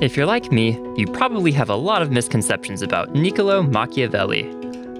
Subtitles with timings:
[0.00, 4.44] If you're like me, you probably have a lot of misconceptions about Niccolo Machiavelli.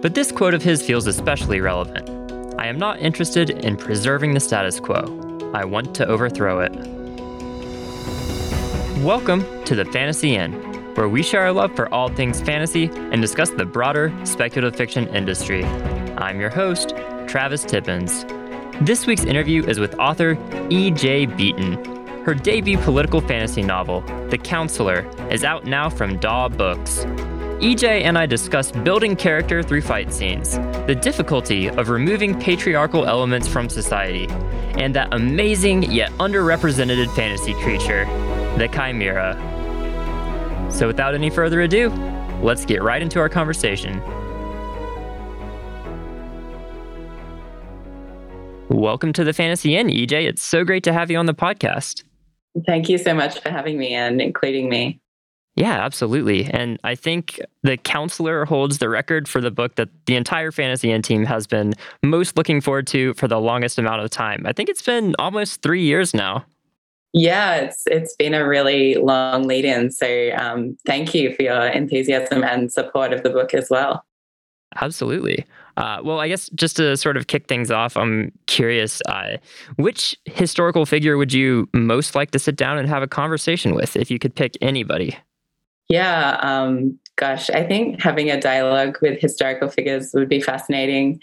[0.03, 2.11] But this quote of his feels especially relevant.
[2.61, 5.51] I am not interested in preserving the status quo.
[5.55, 6.73] I want to overthrow it.
[9.03, 10.53] Welcome to the Fantasy Inn,
[10.97, 15.09] where we share our love for all things fantasy and discuss the broader speculative fiction
[15.15, 15.65] industry.
[16.19, 16.93] I'm your host,
[17.27, 18.27] Travis Tippins.
[18.83, 20.37] This week's interview is with author
[20.69, 21.25] E.J.
[21.25, 27.05] Beaton, her debut political fantasy novel, The Councillor, is out now from DAW Books.
[27.61, 33.49] EJ and I discuss building character through fight scenes, the difficulty of removing patriarchal elements
[33.49, 34.27] from society,
[34.79, 38.05] and that amazing yet underrepresented fantasy creature,
[38.59, 39.35] the Chimera.
[40.71, 41.89] So, without any further ado,
[42.43, 44.01] let's get right into our conversation.
[48.69, 50.29] Welcome to the Fantasy Inn, EJ.
[50.29, 52.05] It's so great to have you on the podcast.
[52.67, 55.01] Thank you so much for having me and including me.
[55.57, 56.47] Yeah, absolutely.
[56.47, 60.91] And I think The Councillor holds the record for the book that the entire Fantasy
[60.93, 64.47] Inn team has been most looking forward to for the longest amount of time.
[64.47, 66.45] I think it's been almost three years now.
[67.13, 69.91] Yeah, it's it's been a really long lead in.
[69.91, 74.05] So um, thank you for your enthusiasm and support of the book as well.
[74.77, 75.45] Absolutely.
[75.77, 79.37] Uh, well, I guess just to sort of kick things off, I'm curious uh,
[79.77, 83.97] which historical figure would you most like to sit down and have a conversation with
[83.97, 85.17] if you could pick anybody?
[85.89, 91.21] Yeah, um, gosh, I think having a dialogue with historical figures would be fascinating.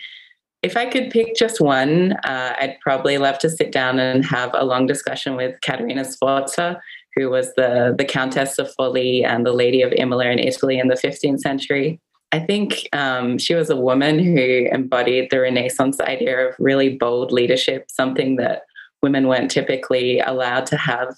[0.61, 4.51] If I could pick just one, uh, I'd probably love to sit down and have
[4.53, 6.81] a long discussion with Caterina Sforza,
[7.15, 10.87] who was the, the Countess of Forli and the Lady of Imola in Italy in
[10.87, 12.01] the 15th century.
[12.31, 17.31] I think um, she was a woman who embodied the Renaissance idea of really bold
[17.31, 18.63] leadership, something that
[19.01, 21.15] women weren't typically allowed to have.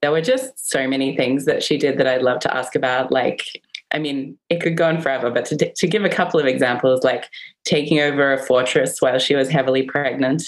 [0.00, 3.12] There were just so many things that she did that I'd love to ask about.
[3.12, 3.44] Like,
[3.92, 7.04] I mean, it could go on forever, but to, to give a couple of examples,
[7.04, 7.28] like
[7.64, 10.42] taking over a fortress while she was heavily pregnant,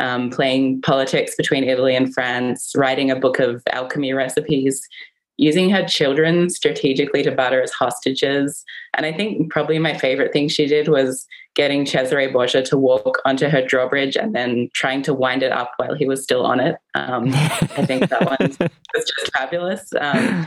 [0.00, 4.86] um, playing politics between Italy and France, writing a book of alchemy recipes,
[5.36, 8.64] using her children strategically to butter as hostages.
[8.94, 13.20] And I think probably my favorite thing she did was getting Cesare Borgia to walk
[13.24, 16.60] onto her drawbridge and then trying to wind it up while he was still on
[16.60, 16.76] it.
[16.94, 18.38] Um, I think that one
[18.94, 19.90] was just fabulous.
[19.98, 20.46] Um,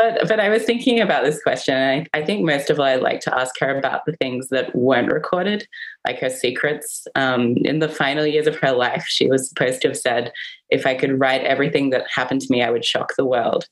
[0.00, 2.86] but, but I was thinking about this question, and I, I, think most of all,
[2.86, 5.68] I'd like to ask her about the things that weren't recorded,
[6.06, 7.06] like her secrets.
[7.16, 10.32] Um, in the final years of her life, she was supposed to have said,
[10.70, 13.68] If I could write everything that happened to me, I would shock the world.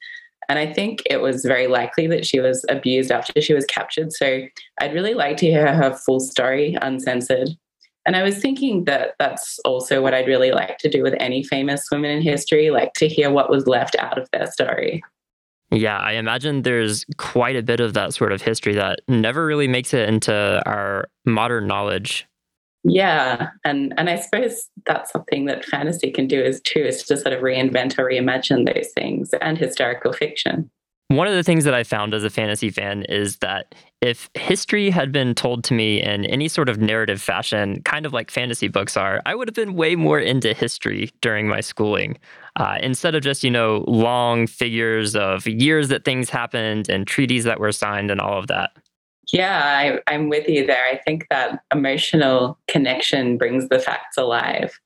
[0.49, 4.13] And I think it was very likely that she was abused after she was captured.
[4.13, 4.43] So
[4.81, 7.51] I'd really like to hear her full story uncensored.
[8.07, 11.45] And I was thinking that that's also what I'd really like to do with any
[11.45, 15.03] famous women in history, like to hear what was left out of their story.
[15.71, 19.69] Yeah, I imagine there's quite a bit of that sort of history that never really
[19.69, 22.27] makes it into our modern knowledge.
[22.89, 27.17] Yeah, and and I suppose that's something that fantasy can do is too is to
[27.17, 30.71] sort of reinvent or reimagine those things and historical fiction.
[31.11, 34.91] One of the things that I found as a fantasy fan is that if history
[34.91, 38.69] had been told to me in any sort of narrative fashion, kind of like fantasy
[38.69, 42.19] books are, I would have been way more into history during my schooling.
[42.57, 47.45] Uh, instead of just, you know, long figures of years that things happened and treaties
[47.45, 48.73] that were signed and all of that.
[49.33, 50.85] Yeah, I, I'm with you there.
[50.91, 54.79] I think that emotional connection brings the facts alive.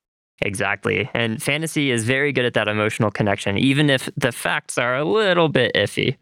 [0.44, 1.08] Exactly.
[1.14, 5.04] And fantasy is very good at that emotional connection, even if the facts are a
[5.04, 6.16] little bit iffy.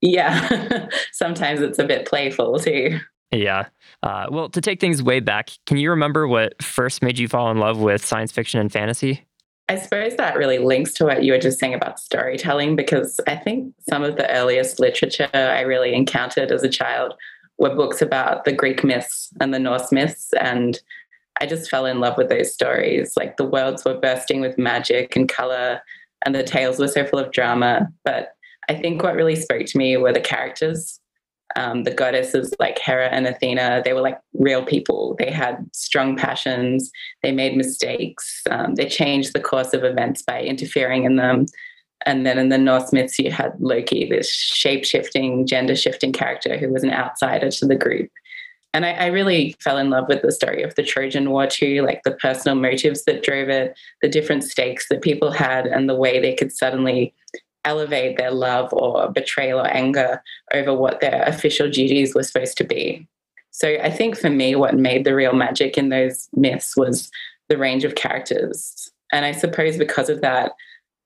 [0.00, 3.00] Yeah, sometimes it's a bit playful too.
[3.32, 3.66] Yeah.
[4.02, 7.50] Uh, well, to take things way back, can you remember what first made you fall
[7.50, 9.24] in love with science fiction and fantasy?
[9.68, 13.36] I suppose that really links to what you were just saying about storytelling, because I
[13.36, 17.14] think some of the earliest literature I really encountered as a child
[17.58, 20.32] were books about the Greek myths and the Norse myths.
[20.40, 20.80] And
[21.40, 23.16] I just fell in love with those stories.
[23.16, 25.80] Like the worlds were bursting with magic and color,
[26.24, 27.88] and the tales were so full of drama.
[28.04, 28.34] But
[28.68, 31.00] I think what really spoke to me were the characters.
[31.56, 35.16] Um, the goddesses like Hera and Athena, they were like real people.
[35.18, 36.90] They had strong passions.
[37.22, 38.42] They made mistakes.
[38.50, 41.46] Um, they changed the course of events by interfering in them.
[42.06, 46.56] And then in the Norse myths, you had Loki, this shape shifting, gender shifting character
[46.56, 48.10] who was an outsider to the group.
[48.74, 51.82] And I, I, really fell in love with the story of the Trojan War too,
[51.82, 55.96] like the personal motives that drove it, the different stakes that people had, and the
[55.96, 57.14] way they could suddenly
[57.64, 60.22] elevate their love or betrayal or anger
[60.52, 63.06] over what their official duties were supposed to be.
[63.50, 67.10] So I think for me, what made the real magic in those myths was
[67.48, 68.90] the range of characters.
[69.12, 70.52] And I suppose because of that,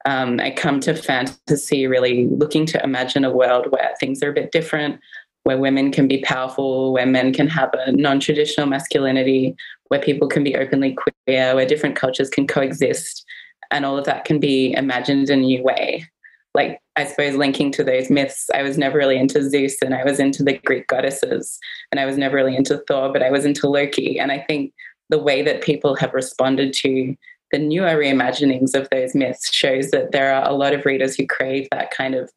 [0.05, 4.35] Um, I come to fantasy really looking to imagine a world where things are a
[4.35, 5.01] bit different,
[5.45, 9.55] where women can be powerful, where men can have a non traditional masculinity,
[9.89, 13.25] where people can be openly queer, where different cultures can coexist.
[13.71, 16.07] And all of that can be imagined in a new way.
[16.55, 20.05] Like, I suppose, linking to those myths, I was never really into Zeus and I
[20.05, 21.59] was into the Greek goddesses,
[21.91, 24.19] and I was never really into Thor, but I was into Loki.
[24.19, 24.75] And I think
[25.09, 27.15] the way that people have responded to
[27.53, 31.27] the newer reimaginings of those myths shows that there are a lot of readers who
[31.27, 32.31] crave that kind of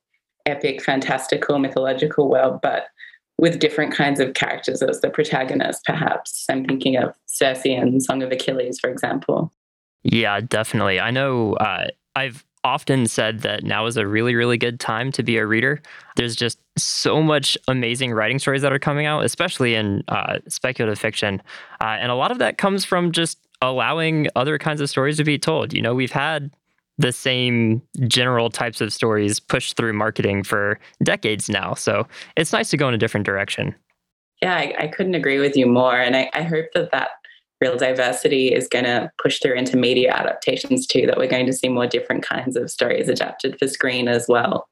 [0.45, 2.87] epic, fantastical, mythological world, but
[3.37, 6.45] with different kinds of characters as the protagonist, perhaps.
[6.49, 9.51] I'm thinking of Circe and Song of Achilles, for example.
[10.03, 10.99] Yeah, definitely.
[10.99, 15.21] I know uh, I've often said that now is a really, really good time to
[15.21, 15.81] be a reader.
[16.15, 20.97] There's just so much amazing writing stories that are coming out, especially in uh, speculative
[20.97, 21.41] fiction.
[21.81, 25.23] Uh, and a lot of that comes from just allowing other kinds of stories to
[25.23, 25.73] be told.
[25.73, 26.51] You know, we've had
[26.97, 31.73] the same general types of stories pushed through marketing for decades now.
[31.73, 32.07] So
[32.37, 33.75] it's nice to go in a different direction.
[34.41, 35.97] Yeah, I, I couldn't agree with you more.
[35.97, 37.09] And I, I hope that that
[37.61, 41.53] real diversity is going to push through into media adaptations too, that we're going to
[41.53, 44.67] see more different kinds of stories adapted for screen as well.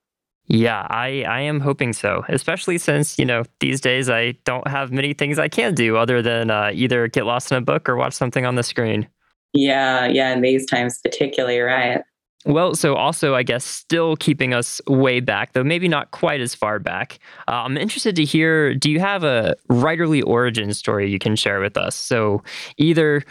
[0.47, 4.91] Yeah, I, I am hoping so, especially since, you know, these days I don't have
[4.91, 7.95] many things I can do other than uh, either get lost in a book or
[7.95, 9.07] watch something on the screen.
[9.53, 12.01] Yeah, yeah, in these times particularly, right?
[12.45, 16.53] Well, so also, I guess, still keeping us way back, though maybe not quite as
[16.53, 17.19] far back.
[17.47, 21.61] Uh, I'm interested to hear do you have a writerly origin story you can share
[21.61, 21.95] with us?
[21.95, 22.43] So,
[22.77, 23.23] either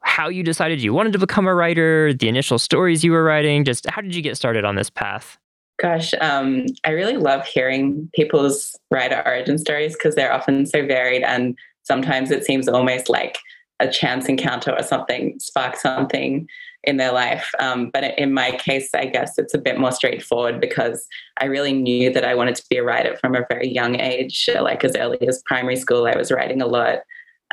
[0.00, 3.64] how you decided you wanted to become a writer, the initial stories you were writing,
[3.64, 5.38] just how did you get started on this path?
[5.78, 11.22] Gosh, um, I really love hearing people's writer origin stories because they're often so varied,
[11.22, 13.38] and sometimes it seems almost like
[13.80, 16.48] a chance encounter or something sparked something
[16.84, 17.50] in their life.
[17.60, 21.06] Um, but in my case, I guess it's a bit more straightforward because
[21.40, 24.48] I really knew that I wanted to be a writer from a very young age.
[24.60, 27.00] Like as early as primary school, I was writing a lot.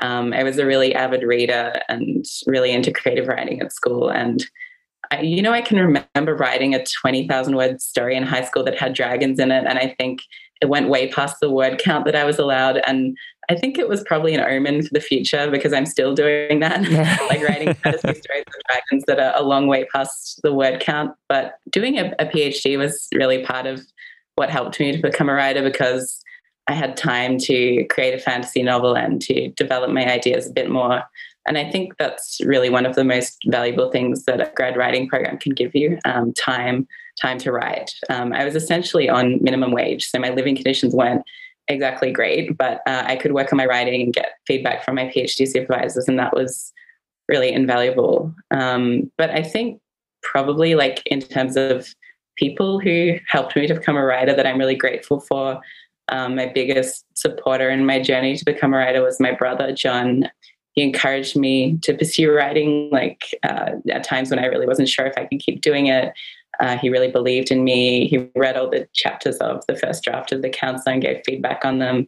[0.02, 4.10] Um, I was a really avid reader and really into creative writing at school.
[4.10, 4.44] And
[5.22, 8.94] you know, I can remember writing a 20,000 word story in high school that had
[8.94, 9.66] dragons in it.
[9.68, 10.22] And I think
[10.62, 12.78] it went way past the word count that I was allowed.
[12.88, 13.18] And
[13.50, 16.82] I think it was probably an omen for the future because I'm still doing that,
[17.30, 21.16] like writing fantasy stories of dragons that are a long way past the word count.
[21.30, 23.82] But doing a, a PhD was really part of
[24.36, 26.22] what helped me to become a writer because
[26.68, 30.70] I had time to create a fantasy novel and to develop my ideas a bit
[30.70, 31.04] more
[31.46, 35.08] and I think that's really one of the most valuable things that a grad writing
[35.08, 36.88] program can give you um, time,
[37.22, 37.92] time to write.
[38.10, 41.24] Um, I was essentially on minimum wage, so my living conditions weren't
[41.68, 45.06] exactly great, but uh, I could work on my writing and get feedback from my
[45.06, 46.74] PhD supervisors, and that was
[47.28, 48.34] really invaluable.
[48.52, 49.82] Um, but I think
[50.22, 51.88] probably like in terms of
[52.38, 55.62] people who helped me to become a writer that I'm really grateful for.
[56.10, 60.30] Um, my biggest supporter in my journey to become a writer was my brother, John
[60.76, 65.06] he encouraged me to pursue writing like uh, at times when i really wasn't sure
[65.06, 66.14] if i could keep doing it.
[66.62, 68.08] Uh, he really believed in me.
[68.08, 71.66] He read all the chapters of the first draft of the council and gave feedback
[71.66, 72.08] on them.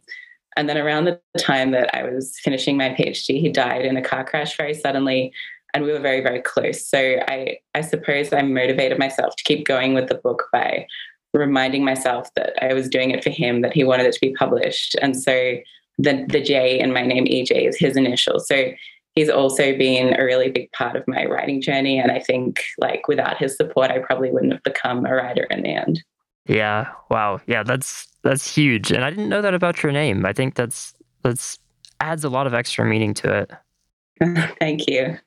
[0.56, 4.02] And then around the time that i was finishing my phd he died in a
[4.02, 5.32] car crash very suddenly
[5.72, 6.84] and we were very very close.
[6.86, 6.98] So
[7.28, 10.86] i i suppose i motivated myself to keep going with the book by
[11.34, 14.32] reminding myself that i was doing it for him that he wanted it to be
[14.32, 14.96] published.
[15.00, 15.58] And so
[15.98, 18.40] the the J in my name EJ is his initial.
[18.40, 18.72] So
[19.14, 21.98] he's also been a really big part of my writing journey.
[21.98, 25.62] And I think like without his support, I probably wouldn't have become a writer in
[25.62, 26.02] the end.
[26.46, 26.88] Yeah.
[27.10, 27.40] Wow.
[27.46, 27.64] Yeah.
[27.64, 28.92] That's that's huge.
[28.92, 30.24] And I didn't know that about your name.
[30.24, 31.58] I think that's that's
[32.00, 34.54] adds a lot of extra meaning to it.
[34.60, 35.18] Thank you.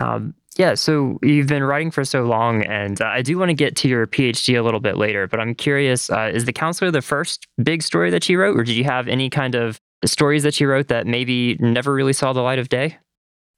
[0.00, 3.54] Um, yeah, so you've been writing for so long, and uh, I do want to
[3.54, 6.90] get to your PhD a little bit later, but I'm curious uh, is The Councillor
[6.90, 10.42] the first big story that you wrote, or did you have any kind of stories
[10.42, 12.98] that you wrote that maybe never really saw the light of day?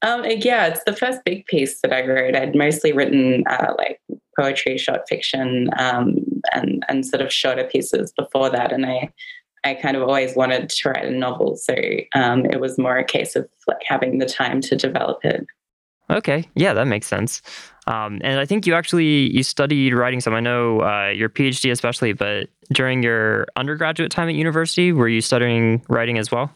[0.03, 2.35] Um, yeah, it's the first big piece that I wrote.
[2.35, 4.01] I'd mostly written uh, like
[4.37, 6.15] poetry, short fiction, um,
[6.53, 8.71] and and sort of shorter pieces before that.
[8.71, 9.11] And I
[9.63, 11.75] I kind of always wanted to write a novel, so
[12.15, 15.45] um, it was more a case of like having the time to develop it.
[16.11, 17.41] Okay, yeah, that makes sense.
[17.87, 20.33] Um, and I think you actually you studied writing some.
[20.33, 25.21] I know uh, your PhD especially, but during your undergraduate time at university, were you
[25.21, 26.53] studying writing as well?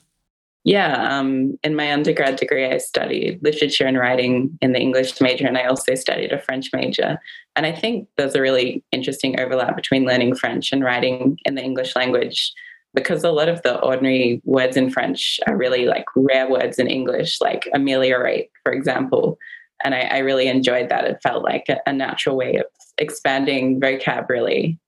[0.66, 5.46] Yeah, um, in my undergrad degree, I studied literature and writing in the English major,
[5.46, 7.20] and I also studied a French major.
[7.56, 11.62] And I think there's a really interesting overlap between learning French and writing in the
[11.62, 12.52] English language
[12.96, 16.88] because a lot of the ordinary words in French are really like rare words in
[16.88, 19.38] English, like ameliorate, for example.
[19.84, 21.06] And I, I really enjoyed that.
[21.06, 22.66] It felt like a, a natural way of
[22.98, 24.80] expanding vocabulary.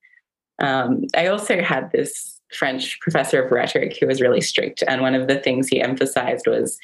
[0.59, 4.83] Um, I also had this French professor of rhetoric who was really strict.
[4.87, 6.79] And one of the things he emphasized was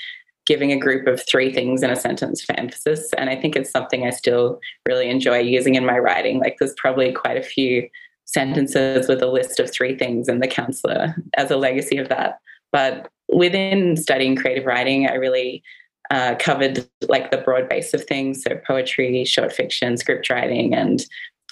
[0.46, 3.12] giving a group of three things in a sentence for emphasis.
[3.18, 6.40] And I think it's something I still really enjoy using in my writing.
[6.40, 7.88] Like there's probably quite a few
[8.34, 12.40] sentences with a list of three things and the councillor as a legacy of that.
[12.72, 15.64] But within studying creative writing, I really
[16.12, 21.06] uh, covered like the broad base of things so poetry short fiction script writing and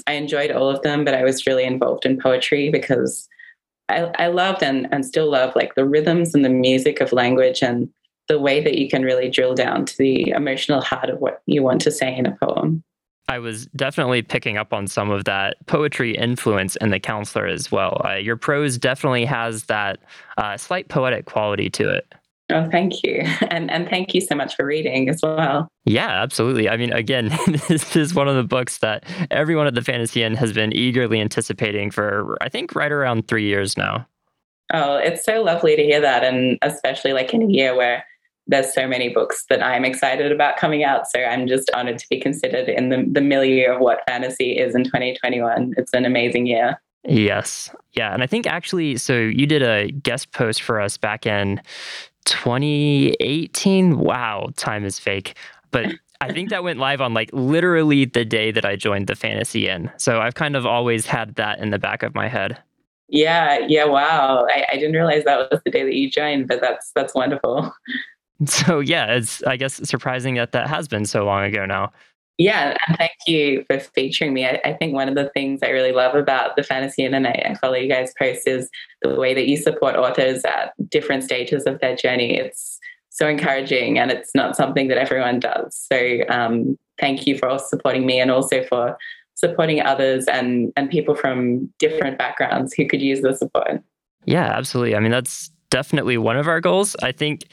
[0.07, 3.27] i enjoyed all of them but i was really involved in poetry because
[3.89, 7.63] i, I loved and, and still love like the rhythms and the music of language
[7.63, 7.89] and
[8.27, 11.63] the way that you can really drill down to the emotional heart of what you
[11.63, 12.83] want to say in a poem
[13.31, 17.71] I was definitely picking up on some of that poetry influence in The Councillor as
[17.71, 18.01] well.
[18.03, 19.99] Uh, your prose definitely has that
[20.37, 22.13] uh, slight poetic quality to it.
[22.49, 23.23] Oh, thank you.
[23.51, 25.67] And and thank you so much for reading as well.
[25.85, 26.69] Yeah, absolutely.
[26.69, 27.29] I mean, again,
[27.67, 31.21] this is one of the books that everyone at the Fantasy Inn has been eagerly
[31.21, 34.07] anticipating for, I think, right around three years now.
[34.73, 36.23] Oh, it's so lovely to hear that.
[36.23, 38.05] And especially like in a year where
[38.47, 41.09] there's so many books that I'm excited about coming out.
[41.09, 44.75] So I'm just honored to be considered in the, the milieu of what fantasy is
[44.75, 45.75] in 2021.
[45.77, 46.81] It's an amazing year.
[47.03, 47.73] Yes.
[47.93, 48.13] Yeah.
[48.13, 51.61] And I think actually, so you did a guest post for us back in
[52.25, 53.97] 2018.
[53.97, 55.35] Wow, time is fake.
[55.71, 55.87] But
[56.21, 59.67] I think that went live on like literally the day that I joined the Fantasy
[59.67, 59.91] Inn.
[59.97, 62.61] So I've kind of always had that in the back of my head.
[63.09, 64.45] Yeah, yeah, wow.
[64.49, 67.73] I, I didn't realize that was the day that you joined, but that's that's wonderful.
[68.47, 71.91] So yeah, it's I guess surprising that that has been so long ago now.
[72.37, 74.47] Yeah, and thank you for featuring me.
[74.47, 77.53] I, I, think one of the things I really love about the Fantasy Internet, I
[77.55, 78.67] follow you guys post, is
[79.03, 82.35] the way that you support authors at different stages of their journey.
[82.35, 82.79] It's
[83.09, 85.87] so encouraging, and it's not something that everyone does.
[85.91, 88.97] So um, thank you for supporting me, and also for
[89.35, 93.83] supporting others and and people from different backgrounds who could use the support.
[94.25, 94.95] Yeah, absolutely.
[94.95, 96.95] I mean, that's definitely one of our goals.
[97.01, 97.47] I think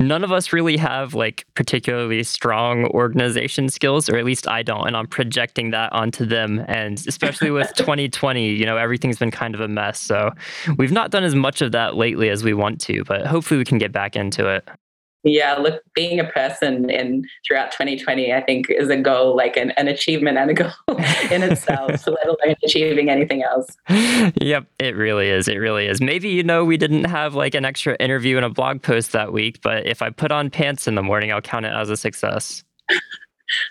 [0.00, 4.86] none of us really have like particularly strong organization skills, or at least I don't.
[4.86, 6.64] And I'm projecting that onto them.
[6.66, 10.00] And especially with 2020, you know, everything's been kind of a mess.
[10.00, 10.30] So
[10.78, 13.64] we've not done as much of that lately as we want to, but hopefully we
[13.64, 14.66] can get back into it
[15.24, 19.70] yeah look being a person in throughout 2020 i think is a goal like an,
[19.72, 20.70] an achievement and a goal
[21.30, 23.76] in itself let alone achieving anything else.
[24.40, 26.00] Yep it really is it really is.
[26.00, 29.32] Maybe you know we didn't have like an extra interview and a blog post that
[29.32, 31.96] week but if i put on pants in the morning i'll count it as a
[31.96, 32.64] success.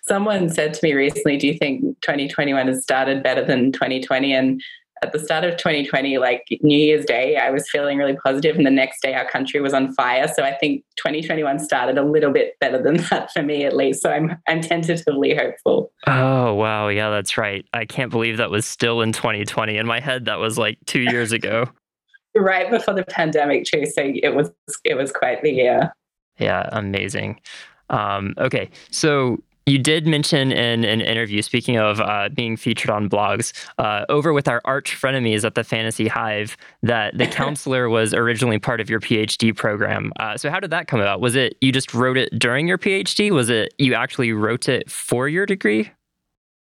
[0.03, 4.61] Someone said to me recently do you think 2021 has started better than 2020 and
[5.03, 8.65] at the start of 2020, like New Year's Day, I was feeling really positive, and
[8.65, 10.31] the next day our country was on fire.
[10.33, 14.01] So I think 2021 started a little bit better than that for me, at least.
[14.01, 15.91] So I'm I'm tentatively hopeful.
[16.07, 17.65] Oh wow, yeah, that's right.
[17.73, 19.77] I can't believe that was still in 2020.
[19.77, 21.65] In my head, that was like two years ago.
[22.35, 23.85] right before the pandemic, too.
[23.85, 24.51] So it was
[24.85, 25.93] it was quite the year.
[26.39, 27.41] Yeah, amazing.
[27.89, 33.09] Um, okay, so you did mention in an interview, speaking of uh, being featured on
[33.09, 38.13] blogs, uh, over with our arch frenemies at the Fantasy Hive, that the councillor was
[38.13, 40.11] originally part of your PhD program.
[40.19, 41.21] Uh, so, how did that come about?
[41.21, 43.31] Was it you just wrote it during your PhD?
[43.31, 45.91] Was it you actually wrote it for your degree?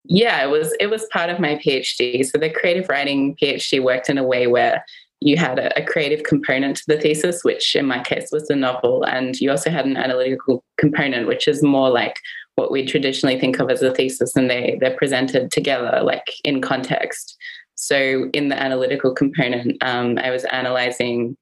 [0.06, 0.76] Yeah, it was.
[0.80, 2.26] It was part of my PhD.
[2.26, 4.84] So the creative writing PhD worked in a way where
[5.22, 8.58] you had a, a, creative component to the thesis, which in my case was the
[8.58, 12.20] novel, and you also had an analytical component, which is more like
[12.56, 16.62] what we traditionally think of as a thesis and they they're presented together like in
[16.62, 17.38] context.
[17.76, 21.36] So in the analytical component um, i was analyzing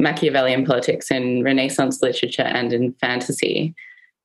[0.00, 3.74] machiavellian politics in renaissance literature and in fantasy.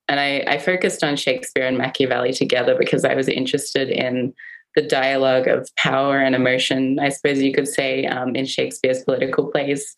[0.08, 4.34] And I, I focused on shakespeare and machiavelli together because i was interested in
[4.76, 9.50] the dialogue of power and emotion i suppose you could say um, in shakespeare's political
[9.50, 9.96] plays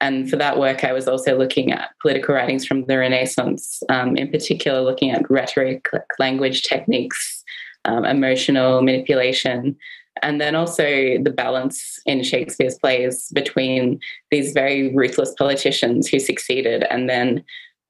[0.00, 4.16] and for that work, I was also looking at political writings from the Renaissance, um,
[4.16, 5.88] in particular, looking at rhetoric,
[6.18, 7.42] language techniques,
[7.84, 9.76] um, emotional manipulation,
[10.22, 14.00] and then also the balance in Shakespeare's plays between
[14.30, 17.44] these very ruthless politicians who succeeded and then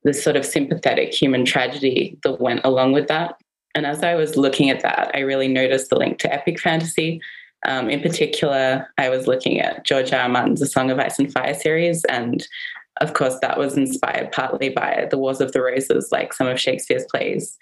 [0.05, 3.37] the sort of sympathetic human tragedy that went along with that.
[3.75, 7.21] And as I was looking at that, I really noticed the link to epic fantasy
[7.67, 10.21] um, in particular, I was looking at George R.
[10.21, 10.29] R.
[10.29, 12.47] Martin's A Song of Ice and Fire series, and
[13.01, 16.61] of course, that was inspired partly by the Wars of the Roses, like some of
[16.61, 17.57] Shakespeare's plays.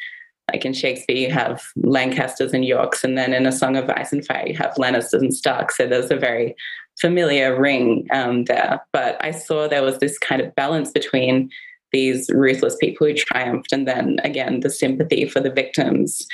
[0.53, 4.13] Like in Shakespeare, you have Lancasters and Yorks, and then in A Song of Ice
[4.13, 5.77] and Fire, you have Lannisters and Starks.
[5.77, 6.55] So there's a very
[7.01, 8.81] familiar ring um, there.
[8.93, 11.51] But I saw there was this kind of balance between
[11.93, 16.27] these ruthless people who triumphed, and then again, the sympathy for the victims.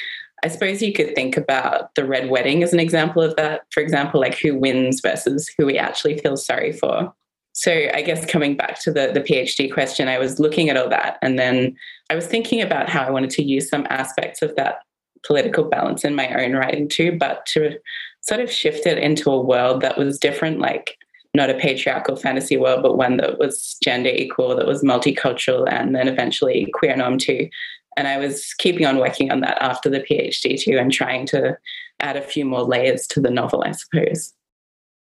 [0.42, 3.62] I suppose you could think about the Red Wedding as an example of that.
[3.70, 7.12] For example, like who wins versus who we actually feel sorry for.
[7.52, 10.88] So I guess coming back to the, the PhD question, I was looking at all
[10.88, 11.76] that and then
[12.10, 14.80] I was thinking about how I wanted to use some aspects of that
[15.24, 17.78] political balance in my own writing too, but to
[18.22, 20.96] sort of shift it into a world that was different, like
[21.34, 25.94] not a patriarchal fantasy world, but one that was gender equal, that was multicultural, and
[25.94, 27.48] then eventually queer norm too.
[27.96, 31.56] And I was keeping on working on that after the PhD too, and trying to
[32.00, 34.32] add a few more layers to the novel, I suppose.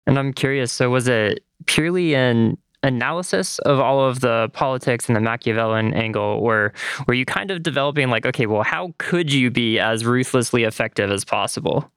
[0.07, 5.15] And I'm curious so, was it purely an analysis of all of the politics and
[5.15, 6.73] the Machiavellian angle, or
[7.07, 11.11] were you kind of developing, like, okay, well, how could you be as ruthlessly effective
[11.11, 11.91] as possible?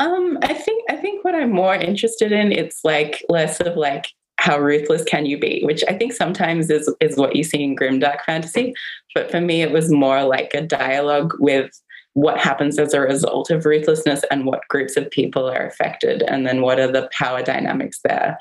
[0.00, 4.06] Um, I think I think what I'm more interested in it's like less of like
[4.42, 7.76] how ruthless can you be, which I think sometimes is is what you see in
[7.76, 8.74] grimdark fantasy.
[9.14, 11.70] But for me, it was more like a dialogue with
[12.14, 16.44] what happens as a result of ruthlessness and what groups of people are affected, and
[16.44, 18.36] then what are the power dynamics there.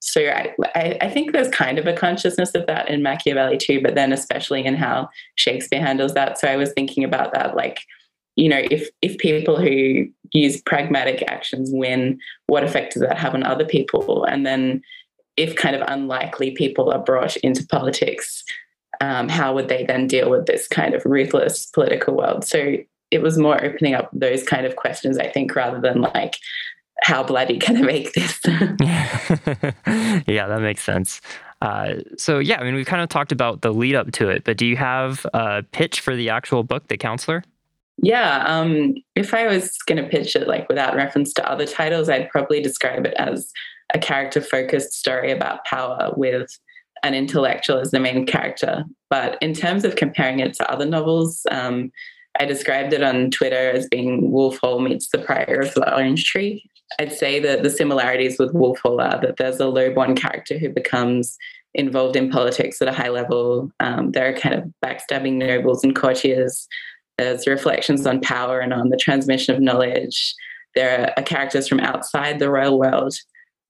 [0.00, 3.94] So I, I think there's kind of a consciousness of that in Machiavelli too, but
[3.94, 6.38] then especially in how Shakespeare handles that.
[6.38, 7.80] So I was thinking about that, like,
[8.36, 13.34] you know, if if people who use pragmatic actions win, what effect does that have
[13.34, 14.24] on other people?
[14.24, 14.82] And then
[15.36, 18.42] if kind of unlikely people are brought into politics,
[19.00, 22.44] um, how would they then deal with this kind of ruthless political world?
[22.44, 22.76] So
[23.10, 26.36] it was more opening up those kind of questions, I think, rather than like,
[27.02, 28.40] how bloody can I make this?
[28.46, 31.20] yeah, that makes sense.
[31.62, 34.44] Uh, so yeah, I mean, we've kind of talked about the lead up to it,
[34.44, 37.42] but do you have a pitch for the actual book, The Councillor?
[37.98, 42.10] Yeah, um, if I was going to pitch it like without reference to other titles,
[42.10, 43.50] I'd probably describe it as
[43.96, 46.50] a character focused story about power with
[47.02, 48.84] an intellectual as the main character.
[49.10, 51.90] But in terms of comparing it to other novels, um,
[52.38, 56.24] I described it on Twitter as being Wolf Hall meets the Priory of the Orange
[56.24, 56.68] Tree.
[57.00, 60.68] I'd say that the similarities with Wolf Hall are that there's a low-born character who
[60.68, 61.36] becomes
[61.74, 63.70] involved in politics at a high level.
[63.80, 66.68] Um, there are kind of backstabbing nobles and courtiers.
[67.18, 70.34] There's reflections on power and on the transmission of knowledge.
[70.74, 73.14] There are characters from outside the royal world.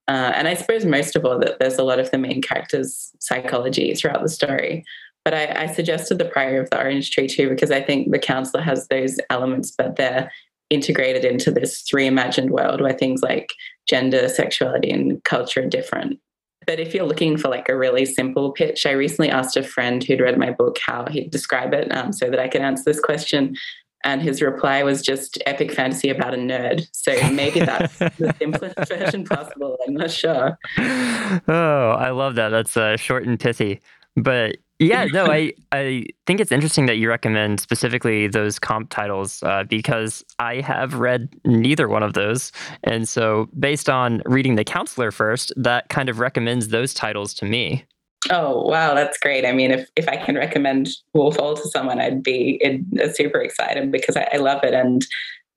[0.09, 3.13] Uh, and I suppose most of all that there's a lot of the main character's
[3.19, 4.85] psychology throughout the story.
[5.25, 8.19] But I, I suggested the Priory of the Orange Tree too, because I think the
[8.19, 10.31] councillor has those elements, but they're
[10.71, 13.53] integrated into this reimagined world where things like
[13.89, 16.21] gender, sexuality, and culture are different.
[16.67, 20.03] But if you're looking for like a really simple pitch, I recently asked a friend
[20.03, 23.01] who'd read my book how he'd describe it um, so that I could answer this
[23.01, 23.57] question.
[24.05, 26.87] And his reply was just epic fantasy about a nerd.
[26.93, 29.79] So maybe that's the simplest version possible.
[29.87, 30.59] I'm not sure.
[30.79, 32.51] Oh, I love that.
[32.51, 33.81] That's uh, short and pithy.
[34.17, 39.43] But yeah, no, I, I think it's interesting that you recommend specifically those comp titles
[39.43, 42.53] uh, because I have read neither one of those.
[42.85, 47.47] And so, based on reading The Councillor first, that kind of recommends those titles to
[47.47, 47.85] me.
[48.31, 49.45] Oh, wow, that's great.
[49.45, 52.61] I mean, if, if I can recommend Wolf Hall to someone, I'd be
[53.15, 54.75] super excited because I, I love it.
[54.75, 55.07] And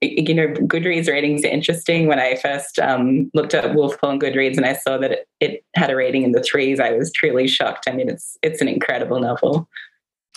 [0.01, 2.07] you know, Goodreads ratings are interesting.
[2.07, 5.27] When I first um, looked at Wolf Hall on Goodreads and I saw that it,
[5.41, 7.85] it, had a rating in the threes, I was truly shocked.
[7.87, 9.67] I mean, it's it's an incredible novel.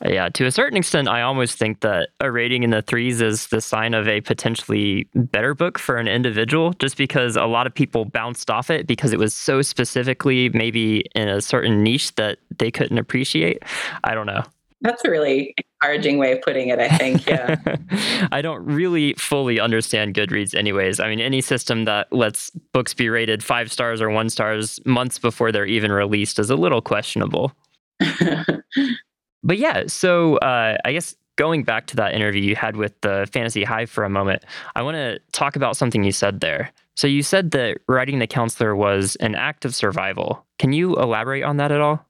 [0.04, 3.48] Yeah, to a certain extent, I almost think that a rating in the threes is
[3.48, 7.74] the sign of a potentially better book for an individual, just because a lot of
[7.74, 12.38] people bounced off it because it was so specifically maybe in a certain niche that
[12.58, 13.62] they couldn't appreciate.
[14.02, 14.42] I don't know.
[14.80, 17.24] That's a really encouraging way of putting it, I think.
[17.24, 17.56] Yeah.
[18.32, 20.98] I don't really fully understand Goodreads, anyways.
[20.98, 25.20] I mean, any system that lets books be rated five stars or one stars months
[25.20, 27.52] before they're even released is a little questionable.
[29.42, 33.28] but yeah, so uh, I guess going back to that interview you had with the
[33.32, 34.44] Fantasy Hive for a moment,
[34.76, 36.70] I want to talk about something you said there.
[36.94, 40.44] So you said that writing the councillor was an act of survival.
[40.58, 42.06] Can you elaborate on that at all?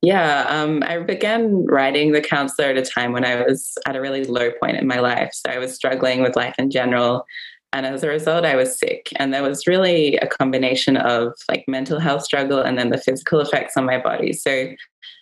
[0.00, 4.00] Yeah, um, I began writing The Councillor at a time when I was at a
[4.00, 5.32] really low point in my life.
[5.32, 7.26] So I was struggling with life in general.
[7.72, 9.08] And as a result, I was sick.
[9.16, 13.40] And there was really a combination of like mental health struggle and then the physical
[13.40, 14.32] effects on my body.
[14.32, 14.68] So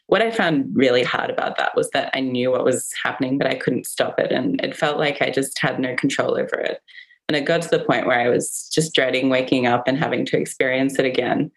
[0.08, 3.48] what I found really hard about that was that I knew what was happening, but
[3.48, 4.30] I couldn't stop it.
[4.30, 6.80] And it felt like I just had no control over it.
[7.28, 10.24] And it got to the point where I was just dreading waking up and having
[10.26, 11.50] to experience it again.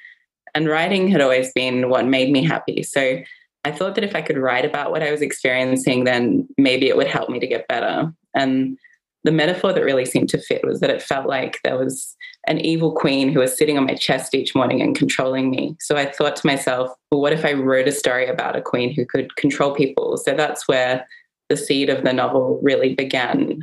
[0.55, 2.81] And writing had always been what made me happy.
[2.81, 3.19] So
[3.65, 6.97] I thought that if I could write about what I was experiencing, then maybe it
[6.97, 8.12] would help me to get better.
[8.33, 8.79] And
[9.23, 12.15] the metaphor that really seemed to fit was that it felt like there was
[12.47, 15.75] an evil queen who was sitting on my chest each morning and controlling me.
[15.80, 18.93] So I thought to myself, well, what if I wrote a story about a queen
[18.93, 20.17] who could control people?
[20.17, 21.06] So that's where
[21.49, 23.62] the seed of the novel really began.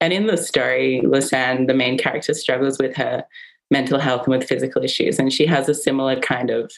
[0.00, 3.24] And in the story, Lysande, the main character, struggles with her
[3.70, 5.18] mental health and with physical issues.
[5.18, 6.70] And she has a similar kind of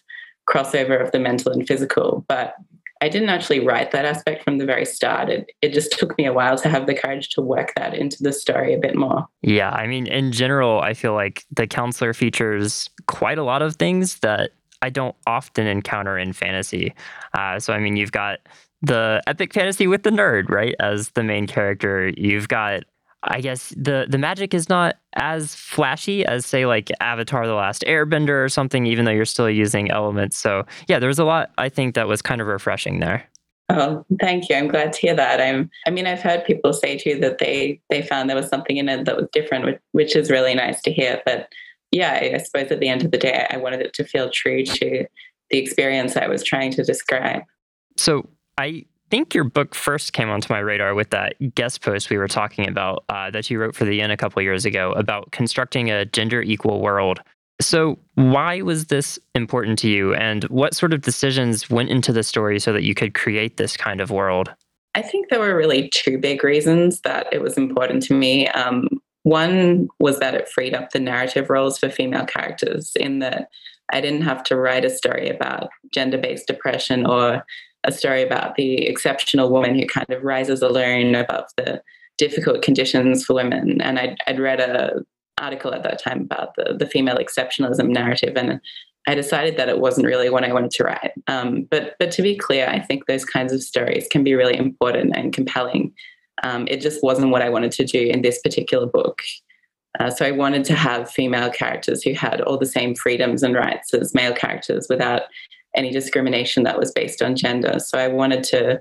[0.48, 2.24] crossover of the mental and physical.
[2.28, 2.54] But
[3.00, 5.28] I didn't actually write that aspect from the very start.
[5.28, 8.22] It, it just took me a while to have the courage to work that into
[8.22, 9.26] the story a bit more.
[9.42, 9.70] Yeah.
[9.70, 14.18] I mean, in general, I feel like the councillor features quite a lot of things
[14.18, 14.50] that
[14.82, 16.94] I don't often encounter in fantasy.
[17.34, 18.40] Uh, so, I mean, you've got
[18.82, 22.12] the epic fantasy with the nerd, right, as the main character.
[22.16, 22.84] You've got
[23.22, 27.84] I guess the the magic is not as flashy as say like Avatar: The Last
[27.86, 30.36] Airbender or something, even though you're still using elements.
[30.36, 33.28] So yeah, there was a lot I think that was kind of refreshing there.
[33.68, 34.56] Oh, thank you.
[34.56, 35.40] I'm glad to hear that.
[35.40, 35.70] I'm.
[35.86, 38.88] I mean, I've heard people say too that they they found there was something in
[38.88, 41.22] it that was different, which, which is really nice to hear.
[41.24, 41.52] But
[41.92, 44.64] yeah, I suppose at the end of the day, I wanted it to feel true
[44.64, 45.06] to
[45.50, 47.42] the experience I was trying to describe.
[47.96, 48.28] So
[48.58, 52.28] I think your book first came onto my radar with that guest post we were
[52.28, 55.90] talking about uh, that you wrote for the Inn a couple years ago about constructing
[55.90, 57.20] a gender equal world.
[57.60, 62.22] So, why was this important to you, and what sort of decisions went into the
[62.22, 64.50] story so that you could create this kind of world?
[64.94, 68.48] I think there were really two big reasons that it was important to me.
[68.48, 68.88] Um,
[69.24, 73.50] one was that it freed up the narrative roles for female characters, in that
[73.92, 77.44] I didn't have to write a story about gender based depression or
[77.84, 81.82] a story about the exceptional woman who kind of rises alone above the
[82.18, 83.80] difficult conditions for women.
[83.80, 85.04] And I'd, I'd read a
[85.38, 88.60] article at that time about the, the female exceptionalism narrative, and
[89.06, 91.12] I decided that it wasn't really what I wanted to write.
[91.26, 94.56] Um, but but to be clear, I think those kinds of stories can be really
[94.56, 95.92] important and compelling.
[96.42, 99.22] Um, it just wasn't what I wanted to do in this particular book.
[99.98, 103.54] Uh, so I wanted to have female characters who had all the same freedoms and
[103.54, 105.22] rights as male characters without
[105.74, 107.78] any discrimination that was based on gender.
[107.78, 108.80] So I wanted to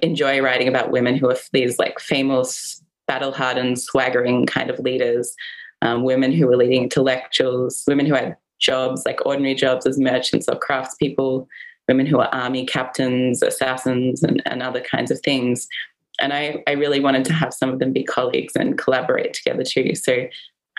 [0.00, 5.34] enjoy writing about women who are these like famous, battle hardened, swaggering kind of leaders,
[5.82, 10.48] um, women who were leading intellectuals, women who had jobs like ordinary jobs as merchants
[10.48, 11.46] or craftspeople,
[11.88, 15.68] women who are army captains, assassins, and, and other kinds of things.
[16.20, 19.64] And I, I really wanted to have some of them be colleagues and collaborate together
[19.64, 19.94] too.
[19.94, 20.26] So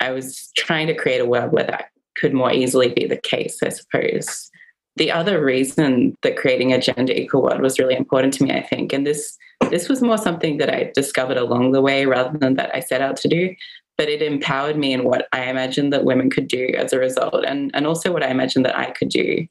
[0.02, 3.62] I was trying to create a world where that could more easily be the case,
[3.62, 4.50] I suppose
[4.98, 8.62] the other reason that creating a gender equal world was really important to me, I
[8.62, 9.38] think, and this
[9.70, 13.02] this was more something that I discovered along the way rather than that I set
[13.02, 13.56] out to do.
[13.98, 17.46] But it empowered me in what I imagined that women could do as a result,
[17.46, 19.48] and and also what I imagined that I could do.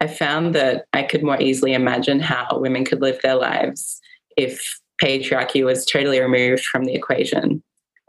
[0.00, 4.00] I found that I could more easily imagine how women could live their lives
[4.36, 7.62] if patriarchy was totally removed from the equation.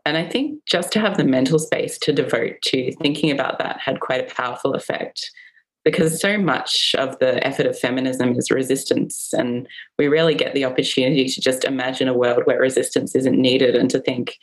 [0.05, 3.79] And I think just to have the mental space to devote to thinking about that
[3.79, 5.29] had quite a powerful effect
[5.83, 9.33] because so much of the effort of feminism is resistance.
[9.33, 9.67] And
[9.97, 13.89] we rarely get the opportunity to just imagine a world where resistance isn't needed and
[13.89, 14.37] to think,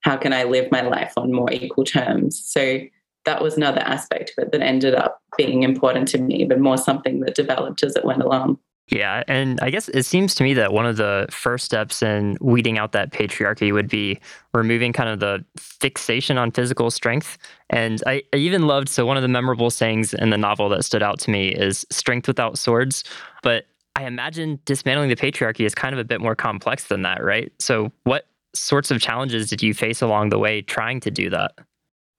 [0.00, 2.40] how can I live my life on more equal terms?
[2.44, 2.80] So
[3.24, 6.76] that was another aspect of it that ended up being important to me, but more
[6.76, 8.58] something that developed as it went along.
[8.88, 12.36] Yeah, and I guess it seems to me that one of the first steps in
[12.40, 14.20] weeding out that patriarchy would be
[14.52, 17.38] removing kind of the fixation on physical strength.
[17.70, 20.84] And I, I, even loved so one of the memorable sayings in the novel that
[20.84, 23.04] stood out to me is strength without swords.
[23.42, 23.64] But
[23.96, 27.50] I imagine dismantling the patriarchy is kind of a bit more complex than that, right?
[27.58, 31.52] So what sorts of challenges did you face along the way trying to do that?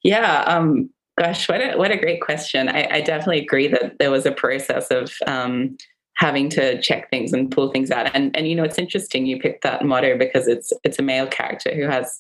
[0.01, 2.69] Yeah, um, gosh, what a what a great question.
[2.69, 5.77] I, I definitely agree that there was a process of um,
[6.15, 8.13] having to check things and pull things out.
[8.15, 11.27] And and you know, it's interesting you picked that motto because it's it's a male
[11.27, 12.17] character who has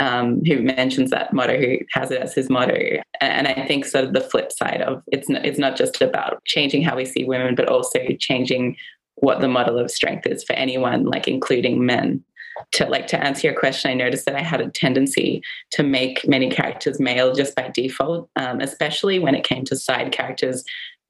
[0.00, 3.00] um, who mentions that motto, who has it as his motto.
[3.20, 6.42] And I think sort of the flip side of it's not, it's not just about
[6.44, 8.76] changing how we see women, but also changing
[9.16, 12.24] what the model of strength is for anyone, like including men.
[12.74, 16.26] To like to answer your question, I noticed that I had a tendency to make
[16.26, 20.64] many characters male just by default, um, especially when it came to side characters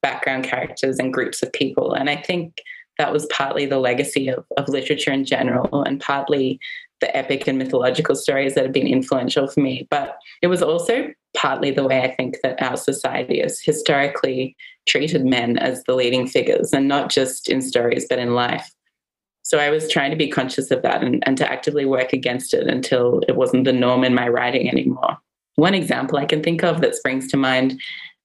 [0.05, 1.95] background characters and groups of people.
[1.95, 2.61] And I think
[2.99, 6.61] that was partly the legacy of, of literature in general and partly
[7.01, 9.88] the epic and mythological stories that have been influential for me.
[9.90, 14.55] But it was also partly the way I think that our society has historically
[14.87, 18.71] treated men as the leading figures and not just in stories, but in life.
[19.43, 22.53] So I was trying to be conscious of that and, and to actively work against
[22.53, 25.17] it until it wasn't the norm in my writing anymore.
[25.57, 27.81] One example I can think of that springs to mind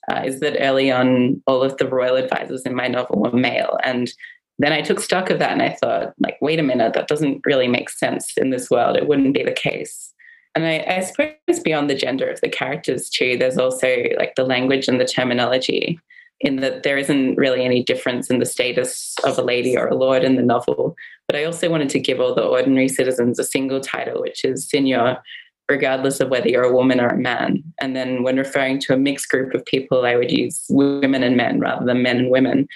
[0.10, 3.78] uh, is that early on, all of the royal advisors in my novel were male.
[3.84, 4.12] And
[4.58, 7.42] then I took stock of that and I thought, like, wait a minute, that doesn't
[7.46, 8.98] really make sense in this world.
[8.98, 10.14] It wouldn't be the case.
[10.56, 14.44] And I, I suppose beyond the gender of the characters too, there's also like the
[14.44, 16.00] language and the terminology
[16.42, 19.96] in that there isn't really any difference in the status of a lady or a
[19.96, 20.96] lord in the novel.
[21.28, 24.68] But I also wanted to give all the ordinary citizens a single title, which is
[24.68, 25.22] Signor,
[25.70, 27.64] regardless of whether you're a woman or a man.
[27.80, 31.38] And then when referring to a mixed group of people, I would use women and
[31.38, 32.68] men rather than men and women.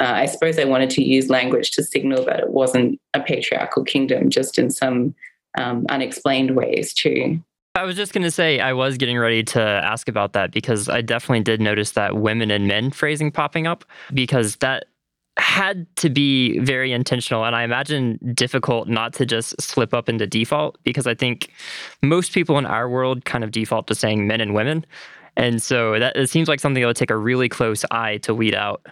[0.00, 3.84] Uh, I suppose I wanted to use language to signal that it wasn't a patriarchal
[3.84, 5.14] kingdom, just in some
[5.56, 7.40] um, unexplained ways, too.
[7.76, 10.88] I was just going to say, I was getting ready to ask about that because
[10.88, 14.86] I definitely did notice that women and men phrasing popping up because that
[15.36, 20.26] had to be very intentional and I imagine difficult not to just slip up into
[20.26, 21.50] default because I think
[22.02, 24.86] most people in our world kind of default to saying men and women.
[25.36, 28.34] And so that it seems like something that would take a really close eye to
[28.34, 28.86] weed out.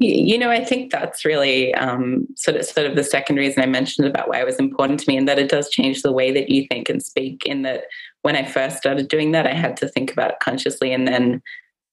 [0.00, 3.66] You know, I think that's really um, sort of sort of the second reason I
[3.66, 6.30] mentioned about why it was important to me, and that it does change the way
[6.30, 7.44] that you think and speak.
[7.44, 7.82] In that,
[8.22, 11.42] when I first started doing that, I had to think about it consciously, and then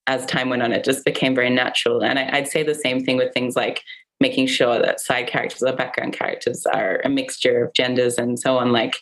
[0.07, 2.03] as time went on, it just became very natural.
[2.03, 3.81] And I, would say the same thing with things like
[4.19, 8.57] making sure that side characters or background characters are a mixture of genders and so
[8.57, 8.71] on.
[8.71, 8.97] Like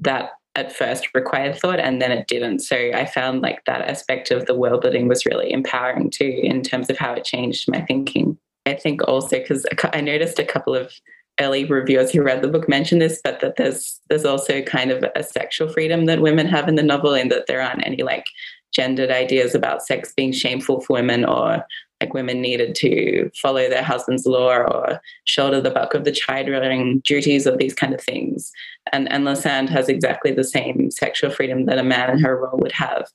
[0.00, 2.60] that at first required thought and then it didn't.
[2.60, 6.62] So I found like that aspect of the world building was really empowering too in
[6.62, 8.36] terms of how it changed my thinking.
[8.66, 10.92] I think also because I noticed a couple of
[11.40, 15.04] early reviewers who read the book mentioned this, but that there's there's also kind of
[15.14, 18.26] a sexual freedom that women have in the novel, in that there aren't any like
[18.72, 21.64] gendered ideas about sex being shameful for women or
[22.00, 27.00] like women needed to follow their husband's law or shoulder the buck of the child-rearing
[27.00, 28.50] duties of these kind of things.
[28.92, 32.58] And and Lysande has exactly the same sexual freedom that a man in her role
[32.58, 33.06] would have.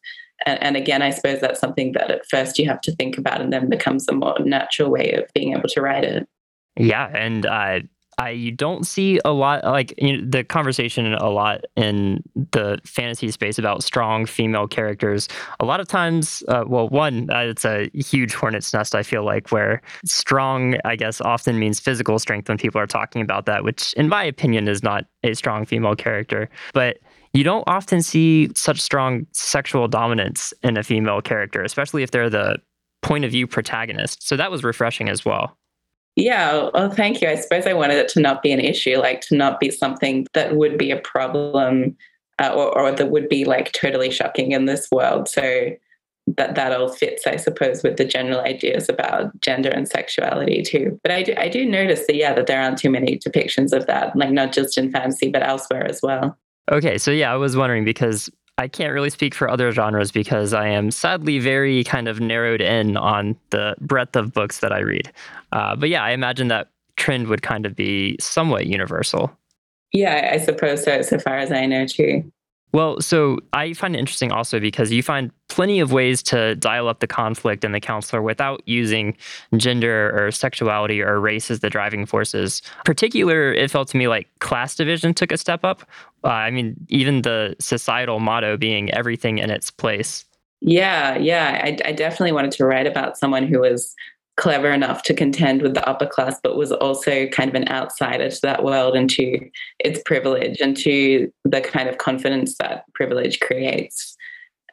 [0.45, 3.41] And, and again, I suppose that's something that at first you have to think about,
[3.41, 6.27] and then becomes a more natural way of being able to write it.
[6.77, 7.79] Yeah, and uh,
[8.17, 12.79] I you don't see a lot like you know, the conversation a lot in the
[12.85, 15.27] fantasy space about strong female characters.
[15.59, 18.95] A lot of times, uh, well, one uh, it's a huge hornet's nest.
[18.95, 23.21] I feel like where strong, I guess, often means physical strength when people are talking
[23.21, 26.97] about that, which in my opinion is not a strong female character, but.
[27.33, 32.29] You don't often see such strong sexual dominance in a female character, especially if they're
[32.29, 32.59] the
[33.01, 34.25] point of view protagonist.
[34.25, 35.57] So that was refreshing as well.
[36.15, 37.27] Yeah, well, thank you.
[37.27, 40.27] I suppose I wanted it to not be an issue, like to not be something
[40.33, 41.95] that would be a problem
[42.39, 45.27] uh, or, or that would be like totally shocking in this world.
[45.27, 45.71] So
[46.27, 50.99] that that all fits, I suppose, with the general ideas about gender and sexuality too.
[51.03, 53.85] But I do, I do notice that, yeah, that there aren't too many depictions of
[53.87, 56.37] that, like not just in fantasy, but elsewhere as well.
[56.71, 60.53] Okay, so yeah, I was wondering because I can't really speak for other genres because
[60.53, 64.79] I am sadly very kind of narrowed in on the breadth of books that I
[64.79, 65.11] read.
[65.51, 69.37] Uh, but yeah, I imagine that trend would kind of be somewhat universal.
[69.91, 72.31] Yeah, I suppose so, so far as I know too.
[72.75, 76.89] Well, so I find it interesting also because you find plenty of ways to dial
[76.89, 79.15] up the conflict in the councillor without using
[79.55, 82.61] gender or sexuality or race as the driving forces.
[82.83, 85.83] Particular, it felt to me like class division took a step up.
[86.25, 90.25] Uh, I mean, even the societal motto being everything in its place.
[90.59, 91.61] Yeah, yeah.
[91.63, 93.95] I, I definitely wanted to write about someone who was
[94.37, 98.29] clever enough to contend with the upper class, but was also kind of an outsider
[98.29, 99.39] to that world and to
[99.79, 104.15] its privilege and to the kind of confidence that privilege creates.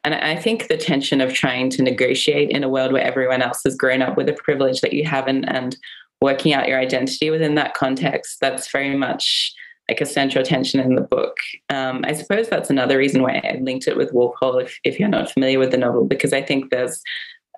[0.03, 3.61] And I think the tension of trying to negotiate in a world where everyone else
[3.63, 5.77] has grown up with a privilege that you haven't and
[6.21, 9.53] working out your identity within that context, that's very much
[9.89, 11.37] like a central tension in the book.
[11.69, 15.09] Um, I suppose that's another reason why I linked it with Hall if, if you're
[15.09, 17.01] not familiar with the novel, because I think there's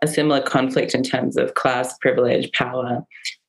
[0.05, 3.05] a similar conflict in terms of class, privilege, power,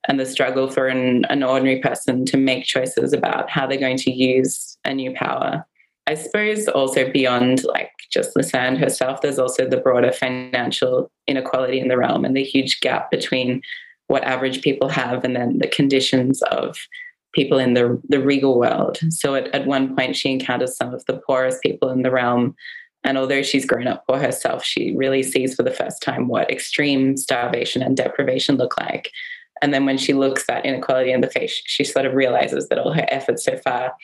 [0.09, 3.97] and the struggle for an, an ordinary person to make choices about how they're going
[3.99, 5.65] to use a new power.
[6.09, 11.89] I suppose also beyond like just Lysande herself, there's also the broader financial inequality in
[11.89, 13.61] the realm and the huge gap between
[14.07, 16.77] what average people have and then the conditions of
[17.35, 18.99] people in the, the regal world.
[19.11, 22.55] So at, at one point, she encounters some of the poorest people in the realm
[23.05, 26.51] and although she's grown up for herself, she really sees for the first time what
[26.51, 29.11] extreme starvation and deprivation look like.
[29.63, 32.79] And then when she looks that inequality in the face, she sort of realizes that
[32.79, 33.95] all her efforts so far,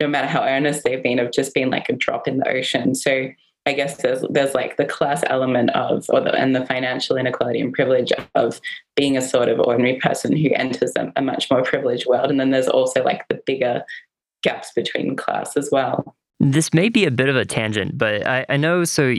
[0.00, 2.94] no matter how earnest they've been, have just been like a drop in the ocean.
[2.94, 3.28] So
[3.64, 7.60] I guess there's there's like the class element of, or the, and the financial inequality
[7.60, 8.60] and privilege of
[8.96, 12.30] being a sort of ordinary person who enters a, a much more privileged world.
[12.30, 13.84] And then there's also like the bigger
[14.42, 16.16] gaps between class as well.
[16.40, 19.14] This may be a bit of a tangent, but I, I know so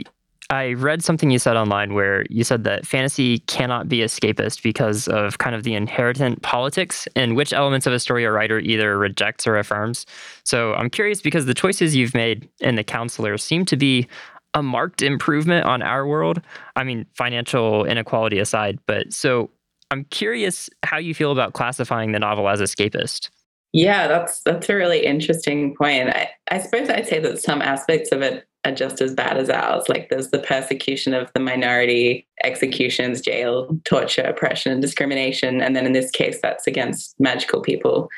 [0.50, 5.06] I read something you said online where you said that fantasy cannot be escapist because
[5.06, 8.98] of kind of the inherent politics in which elements of a story a writer either
[8.98, 10.06] rejects or affirms.
[10.42, 14.08] So I'm curious because the choices you've made in The Councillor seem to be
[14.54, 16.42] a marked improvement on our world.
[16.74, 19.50] I mean, financial inequality aside, but so
[19.92, 23.30] I'm curious how you feel about classifying the novel as escapist.
[23.72, 26.10] Yeah, that's that's a really interesting point.
[26.10, 29.48] I, I suppose I'd say that some aspects of it are just as bad as
[29.48, 29.88] ours.
[29.88, 35.86] Like there's the persecution of the minority, executions, jail, torture, oppression, and discrimination, and then
[35.86, 38.08] in this case, that's against magical people,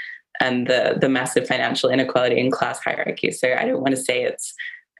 [0.40, 3.30] and the the massive financial inequality and class hierarchy.
[3.30, 4.54] So I don't want to say it's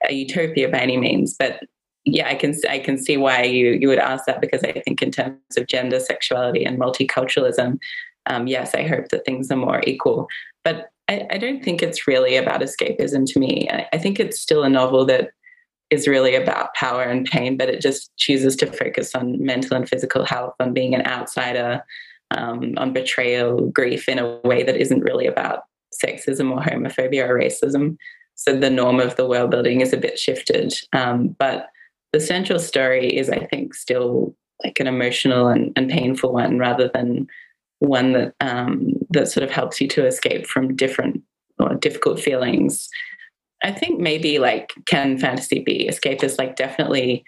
[0.09, 1.61] a utopia by any means, but
[2.05, 5.01] yeah, I can I can see why you you would ask that because I think
[5.01, 7.79] in terms of gender, sexuality, and multiculturalism,
[8.27, 10.29] um, yes, I hope that things are more equal.
[10.65, 13.69] But I, I don't think it's really about escapism to me.
[13.71, 15.31] I, I think it's still a novel that
[15.91, 19.89] is really about power and pain, but it just chooses to focus on mental and
[19.89, 21.85] physical health, on being an outsider,
[22.31, 25.65] um, on betrayal, grief in a way that isn't really about
[26.03, 27.97] sexism or homophobia or racism.
[28.37, 30.73] So the norm of the world building is a bit shifted.
[30.95, 31.67] Um, but
[32.13, 36.89] the central story is, I think, still like an emotional and, and painful one rather
[36.93, 37.27] than
[37.83, 41.23] one that um, that sort of helps you to escape from different
[41.59, 42.89] or difficult feelings.
[43.65, 46.39] I think maybe like can fantasy be escapist?
[46.39, 47.25] Like definitely,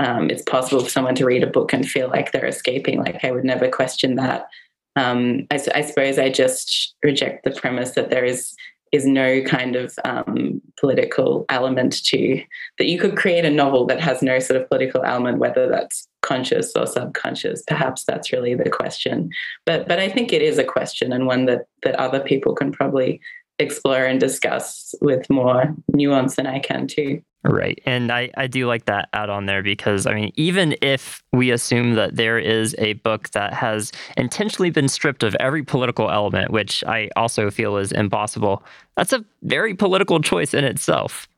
[0.00, 2.98] um, it's possible for someone to read a book and feel like they're escaping.
[2.98, 4.48] Like I would never question that.
[4.96, 8.54] Um, I, I, suppose I just reject the premise that there is
[8.92, 12.40] is no kind of um, political element to
[12.78, 16.06] that you could create a novel that has no sort of political element, whether that's
[16.24, 17.62] conscious or subconscious.
[17.66, 19.30] Perhaps that's really the question.
[19.66, 22.72] But but I think it is a question and one that that other people can
[22.72, 23.20] probably
[23.58, 27.22] explore and discuss with more nuance than I can too.
[27.44, 27.80] Right.
[27.84, 31.50] And I, I do like that add on there because, I mean, even if we
[31.50, 36.50] assume that there is a book that has intentionally been stripped of every political element,
[36.50, 38.62] which I also feel is impossible,
[38.96, 41.28] that's a very political choice in itself.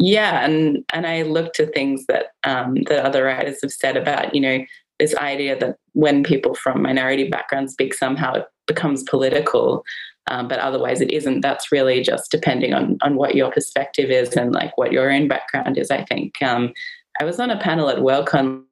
[0.00, 0.44] Yeah.
[0.44, 4.40] And, and I look to things that, um, that other writers have said about, you
[4.40, 4.64] know,
[4.98, 9.84] this idea that when people from minority backgrounds speak, somehow it becomes political
[10.30, 11.40] um, but otherwise it isn't.
[11.40, 15.28] That's really just depending on on what your perspective is and like what your own
[15.28, 15.90] background is.
[15.90, 16.72] I think um,
[17.20, 18.64] I was on a panel at Worldcon.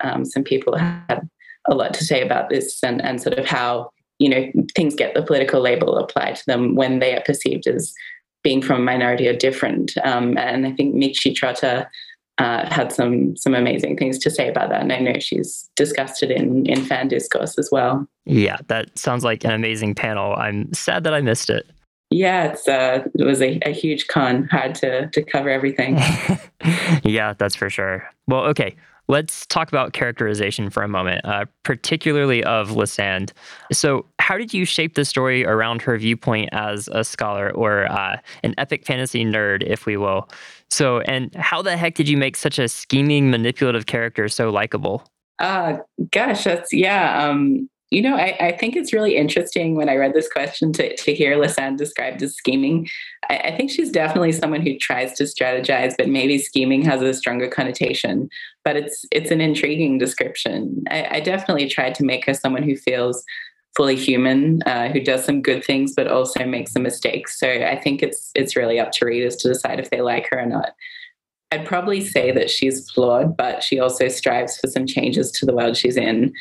[0.00, 1.28] Um, some people had
[1.68, 5.14] a lot to say about this and and sort of how you know things get
[5.14, 7.92] the political label applied to them when they are perceived as
[8.46, 9.98] being from a minority are different.
[10.04, 11.88] Um, and I think Michi Trota
[12.38, 16.22] uh, had some some amazing things to say about that, and I know she's discussed
[16.22, 18.06] it in in fan discourse as well.
[18.24, 20.36] Yeah, that sounds like an amazing panel.
[20.36, 21.68] I'm sad that I missed it.
[22.10, 24.44] Yeah, it's uh, it was a, a huge con.
[24.44, 25.98] Hard to to cover everything.
[27.02, 28.08] yeah, that's for sure.
[28.28, 28.76] Well, okay.
[29.08, 33.30] Let's talk about characterization for a moment, uh, particularly of Lysande.
[33.70, 38.16] So, how did you shape the story around her viewpoint as a scholar or uh,
[38.42, 40.28] an epic fantasy nerd, if we will?
[40.68, 45.08] So, and how the heck did you make such a scheming, manipulative character so likable?
[45.38, 45.76] Uh,
[46.10, 47.24] gosh, that's, yeah.
[47.24, 50.96] Um, you know, I, I, think it's really interesting when I read this question to,
[50.96, 52.88] to hear Lysande described as scheming.
[53.30, 57.14] I, I, think she's definitely someone who tries to strategize, but maybe scheming has a
[57.14, 58.28] stronger connotation.
[58.64, 60.82] But it's it's an intriguing description.
[60.90, 63.24] I, I definitely tried to make her someone who feels
[63.76, 67.38] fully human, uh, who does some good things, but also makes some mistakes.
[67.38, 70.40] So I think it's it's really up to readers to decide if they like her
[70.40, 70.70] or not.
[71.52, 75.54] I'd probably say that she's flawed, but she also strives for some changes to the
[75.54, 76.32] world she's in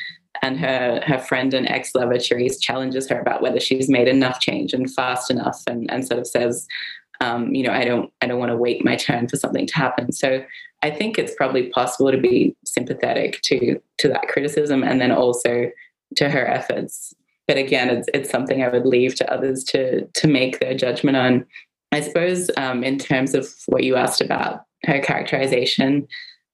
[0.41, 4.39] and her her friend and ex lover Therese challenges her about whether she's made enough
[4.39, 6.67] change and fast enough, and and sort of says,
[7.21, 9.76] um, you know, I don't I don't want to wait my turn for something to
[9.76, 10.12] happen.
[10.12, 10.43] So
[10.82, 15.69] I think it's probably possible to be sympathetic to to that criticism, and then also
[16.17, 17.13] to her efforts.
[17.48, 21.18] But again, it's it's something I would leave to others to to make their judgment
[21.18, 21.46] on.
[21.92, 26.08] I suppose um, in terms of what you asked about her characterization,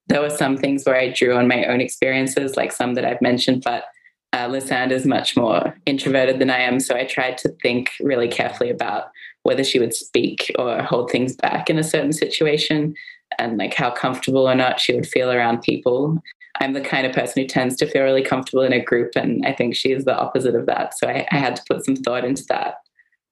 [0.07, 3.21] there were some things where I drew on my own experiences, like some that I've
[3.21, 3.85] mentioned, but
[4.33, 6.79] uh, Lysande is much more introverted than I am.
[6.79, 9.09] So I tried to think really carefully about
[9.43, 12.93] whether she would speak or hold things back in a certain situation
[13.39, 16.21] and like how comfortable or not she would feel around people.
[16.59, 19.45] I'm the kind of person who tends to feel really comfortable in a group, and
[19.45, 20.97] I think she is the opposite of that.
[20.97, 22.75] So I, I had to put some thought into that.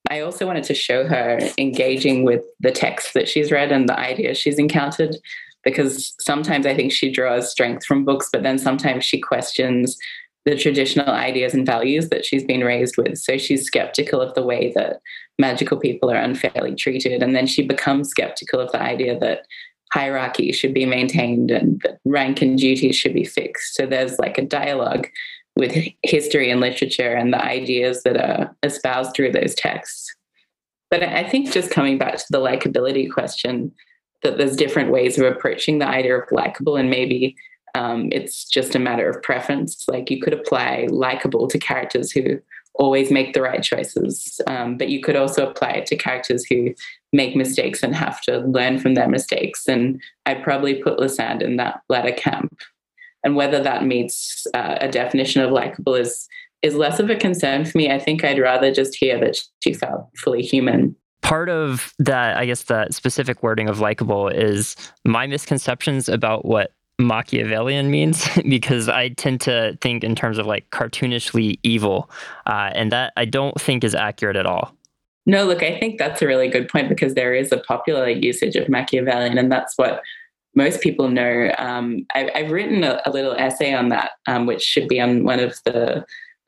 [0.09, 3.99] I also wanted to show her engaging with the text that she's read and the
[3.99, 5.15] ideas she's encountered
[5.63, 9.97] because sometimes I think she draws strength from books, but then sometimes she questions
[10.45, 13.17] the traditional ideas and values that she's been raised with.
[13.17, 15.01] So she's skeptical of the way that
[15.37, 17.21] magical people are unfairly treated.
[17.21, 19.41] And then she becomes skeptical of the idea that
[19.91, 23.75] hierarchy should be maintained and that rank and duties should be fixed.
[23.75, 25.07] So there's like a dialogue
[25.55, 30.15] with history and literature and the ideas that are espoused through those texts.
[30.89, 33.71] But I think just coming back to the likability question,
[34.23, 37.35] that there's different ways of approaching the idea of likable, and maybe
[37.75, 39.87] um, it's just a matter of preference.
[39.87, 42.39] Like you could apply likable to characters who
[42.79, 46.73] always make the right choices, um, but you could also apply it to characters who
[47.11, 49.67] make mistakes and have to learn from their mistakes.
[49.67, 52.61] And I'd probably put Lysande in that latter camp.
[53.23, 56.27] And whether that meets uh, a definition of likable is
[56.61, 57.89] is less of a concern for me.
[57.89, 60.93] I think I'd rather just hear that she felt fully human.
[61.21, 64.75] Part of that, I guess, that specific wording of likable is
[65.05, 70.69] my misconceptions about what Machiavellian means because I tend to think in terms of like
[70.69, 72.09] cartoonishly evil,
[72.45, 74.73] uh, and that I don't think is accurate at all.
[75.25, 78.55] No, look, I think that's a really good point because there is a popular usage
[78.55, 80.01] of Machiavellian, and that's what
[80.55, 81.53] most people know.
[81.57, 85.23] Um, I, have written a, a, little essay on that, um, which should be on
[85.23, 86.05] one of the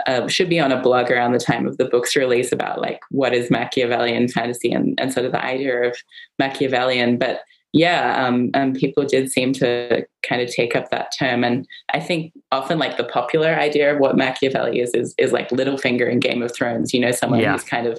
[0.08, 3.00] uh, should be on a blog around the time of the book's release about like
[3.10, 5.96] what is Machiavellian fantasy and, and sort of the idea of
[6.40, 7.18] Machiavellian.
[7.18, 7.42] But
[7.74, 12.00] yeah, um, um, people did seem to kind of take up that term, and I
[12.00, 16.20] think often like the popular idea of what Machiavelli is is is like Littlefinger in
[16.20, 16.94] Game of Thrones.
[16.94, 17.54] You know, someone yeah.
[17.54, 17.98] who's kind of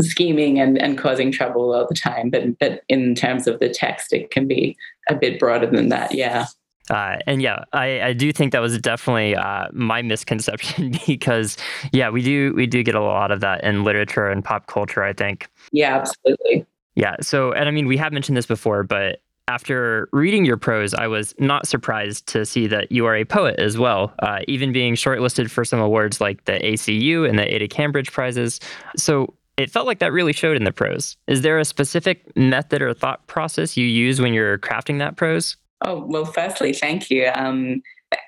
[0.00, 2.30] scheming and, and causing trouble all the time.
[2.30, 4.76] But but in terms of the text, it can be
[5.08, 6.14] a bit broader than that.
[6.14, 6.46] Yeah.
[6.90, 11.56] Uh, and yeah, I, I do think that was definitely uh, my misconception because
[11.92, 15.02] yeah, we do we do get a lot of that in literature and pop culture.
[15.02, 15.48] I think.
[15.70, 16.66] Yeah, absolutely.
[16.94, 17.16] Yeah.
[17.20, 21.06] So, and I mean, we have mentioned this before, but after reading your prose, I
[21.08, 24.94] was not surprised to see that you are a poet as well, uh, even being
[24.94, 28.60] shortlisted for some awards like the ACU and the Ada Cambridge prizes.
[28.96, 31.16] So, it felt like that really showed in the prose.
[31.26, 35.56] Is there a specific method or thought process you use when you're crafting that prose?
[35.84, 37.30] Oh, well, firstly, thank you.
[37.34, 37.82] Um,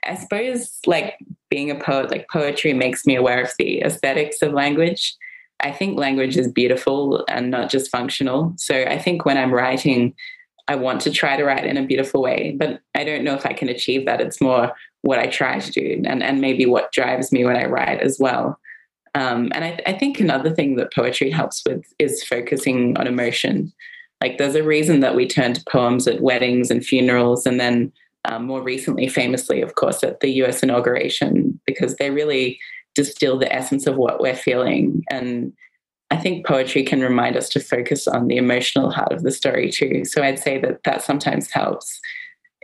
[0.06, 1.16] I suppose like
[1.50, 5.14] being a poet, like poetry makes me aware of the aesthetics of language.
[5.60, 8.54] I think language is beautiful and not just functional.
[8.56, 10.14] So I think when I'm writing,
[10.68, 13.46] I want to try to write in a beautiful way, but I don't know if
[13.46, 14.20] I can achieve that.
[14.20, 17.66] It's more what I try to do and, and maybe what drives me when I
[17.66, 18.58] write as well.
[19.14, 23.72] Um, and I, I think another thing that poetry helps with is focusing on emotion.
[24.20, 27.92] Like there's a reason that we turn to poems at weddings and funerals, and then
[28.24, 32.58] um, more recently, famously, of course, at the US inauguration, because they really
[32.94, 35.02] distill the essence of what we're feeling.
[35.10, 35.52] And
[36.10, 39.70] I think poetry can remind us to focus on the emotional heart of the story
[39.70, 40.04] too.
[40.04, 42.00] So I'd say that that sometimes helps.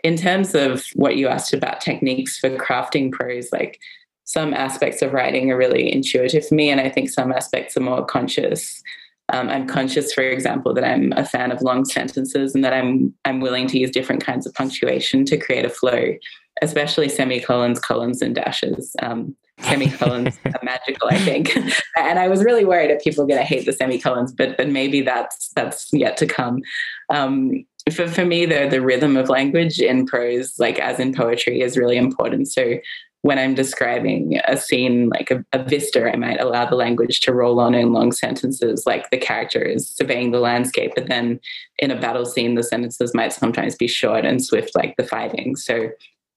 [0.03, 3.81] In terms of what you asked about techniques for crafting prose, like
[4.24, 7.81] some aspects of writing are really intuitive for me, and I think some aspects are
[7.81, 8.81] more conscious.
[9.33, 13.12] Um, I'm conscious, for example, that I'm a fan of long sentences and that I'm
[13.24, 16.14] I'm willing to use different kinds of punctuation to create a flow,
[16.62, 18.95] especially semicolons, colons, and dashes.
[19.03, 21.57] Um, semicolons are magical, I think.
[21.99, 24.69] and I was really worried that people are going to hate the semicolons, but but
[24.69, 26.61] maybe that's that's yet to come.
[27.09, 31.61] Um, for, for me, the the rhythm of language in prose, like as in poetry,
[31.61, 32.49] is really important.
[32.49, 32.79] So
[33.23, 37.35] when I'm describing a scene like a, a, vista, I might allow the language to
[37.35, 40.93] roll on in long sentences, like the character is surveying the landscape.
[40.95, 41.39] But then
[41.79, 45.55] in a battle scene, the sentences might sometimes be short and swift, like the fighting.
[45.57, 45.91] So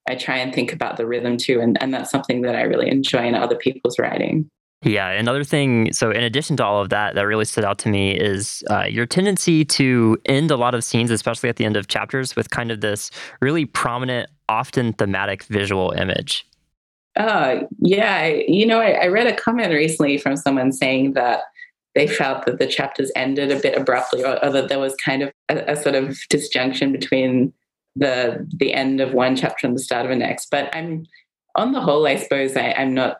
[0.07, 1.61] I try and think about the rhythm too.
[1.61, 4.49] And, and that's something that I really enjoy in other people's writing.
[4.83, 5.93] Yeah, another thing.
[5.93, 8.83] So, in addition to all of that, that really stood out to me is uh,
[8.83, 12.49] your tendency to end a lot of scenes, especially at the end of chapters, with
[12.49, 13.09] kind of this
[13.41, 16.45] really prominent, often thematic visual image.
[17.15, 21.43] Uh, yeah, you know, I, I read a comment recently from someone saying that
[21.95, 25.21] they felt that the chapters ended a bit abruptly, or, or that there was kind
[25.21, 27.53] of a, a, sort of disjunction between
[27.95, 30.49] the the end of one chapter and the start of the next.
[30.49, 31.05] But I'm
[31.55, 33.17] on the whole, I suppose I, am not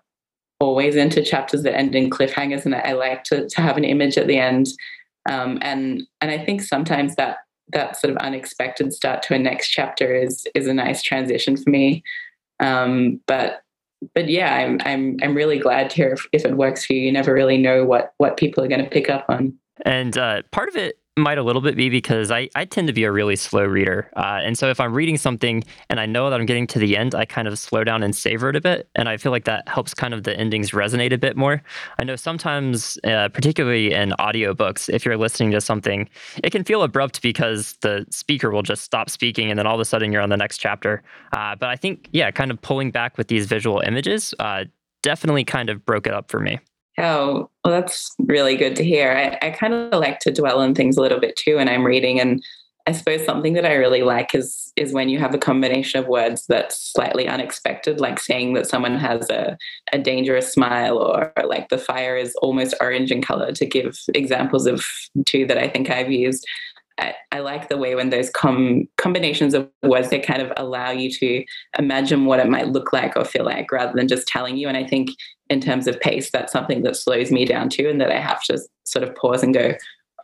[0.60, 3.84] always into chapters that end in cliffhangers, and I, I like to to have an
[3.84, 4.68] image at the end.
[5.30, 7.38] Um, and and I think sometimes that
[7.70, 11.70] that sort of unexpected start to a next chapter is is a nice transition for
[11.70, 12.04] me.
[12.60, 13.62] Um, but
[14.14, 17.02] but yeah, I'm I'm I'm really glad to hear if, if it works for you.
[17.02, 19.58] You never really know what what people are going to pick up on.
[19.86, 22.94] And uh, part of it might a little bit be because I, I tend to
[22.94, 24.10] be a really slow reader.
[24.16, 26.98] Uh, and so if I'm reading something and I know that I'm getting to the
[26.98, 28.90] end, I kind of slow down and savor it a bit.
[28.96, 31.62] And I feel like that helps kind of the endings resonate a bit more.
[32.00, 36.10] I know sometimes, uh, particularly in audiobooks, if you're listening to something,
[36.44, 39.82] it can feel abrupt because the speaker will just stop speaking and then all of
[39.82, 41.04] a sudden you're on the next chapter.
[41.32, 44.66] Uh, but I think, yeah, kind of pulling back with these visual images uh,
[45.04, 46.60] definitely kind of broke it up for me.
[46.98, 49.12] Oh, well, that's really good to hear.
[49.12, 51.86] I, I kind of like to dwell on things a little bit too when I'm
[51.86, 52.20] reading.
[52.20, 52.44] And
[52.86, 56.08] I suppose something that I really like is is when you have a combination of
[56.08, 59.58] words that's slightly unexpected, like saying that someone has a,
[59.92, 64.66] a dangerous smile or like the fire is almost orange in color to give examples
[64.66, 64.84] of
[65.26, 66.46] two that I think I've used.
[67.00, 70.92] I, I like the way when those com- combinations of words they kind of allow
[70.92, 71.44] you to
[71.80, 74.68] imagine what it might look like or feel like rather than just telling you.
[74.68, 75.10] And I think
[75.50, 78.44] in terms of pace, that's something that slows me down too, and that I have
[78.44, 79.74] to sort of pause and go,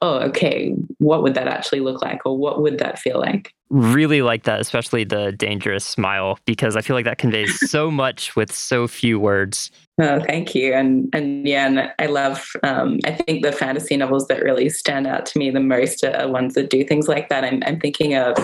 [0.01, 3.53] oh, okay, what would that actually look like or what would that feel like?
[3.69, 8.35] Really like that, especially the dangerous smile, because I feel like that conveys so much
[8.35, 9.69] with so few words.
[10.01, 10.73] Oh, thank you.
[10.73, 15.05] And and yeah, and I love um, I think the fantasy novels that really stand
[15.07, 17.43] out to me the most are ones that do things like that.
[17.43, 18.35] I'm I'm thinking of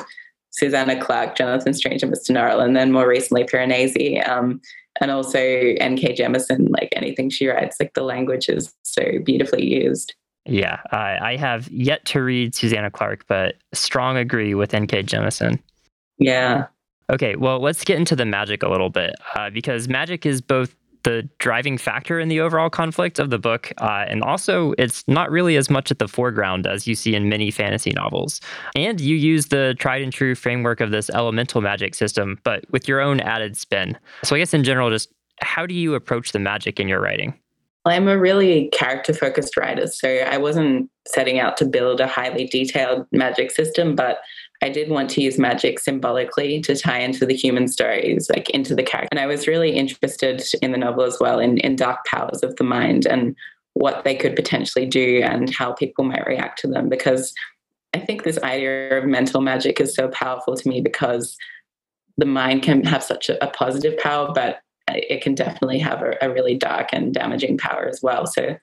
[0.52, 2.32] Susanna Clarke, Jonathan Strange, and Mr.
[2.32, 4.28] Norrell, and then more recently Piranesi.
[4.28, 4.62] Um,
[5.02, 6.16] and also N.K.
[6.16, 10.16] Jemisin, like anything she writes, like the language is so beautifully used.
[10.46, 15.04] Yeah, I, I have yet to read Susanna Clarke, but strong agree with N.K.
[15.04, 15.60] Jemisin.
[16.20, 16.68] Yeah.
[17.10, 20.76] Okay, well, let's get into the magic a little bit uh, because magic is both
[21.04, 25.30] the driving factor in the overall conflict of the book, uh, and also it's not
[25.30, 28.42] really as much at the foreground as you see in many fantasy novels.
[28.76, 32.88] And you use the tried and true framework of this elemental magic system, but with
[32.88, 33.98] your own added spin.
[34.24, 35.10] So, I guess in general, just
[35.42, 37.40] how do you approach the magic in your writing?
[37.86, 42.46] I'm a really character focused writer, so I wasn't setting out to build a highly
[42.46, 44.20] detailed magic system, but
[44.64, 48.74] I did want to use magic symbolically to tie into the human stories, like into
[48.74, 49.10] the character.
[49.12, 52.56] And I was really interested in the novel as well in, in dark powers of
[52.56, 53.36] the mind and
[53.74, 56.90] what they could potentially do and how people might react to them.
[56.90, 57.34] Because
[57.94, 61.38] I think this idea of mental magic is so powerful to me because
[62.18, 66.16] the mind can have such a, a positive power, but it can definitely have a,
[66.22, 68.28] a, really dark and damaging power as well.
[68.28, 68.56] So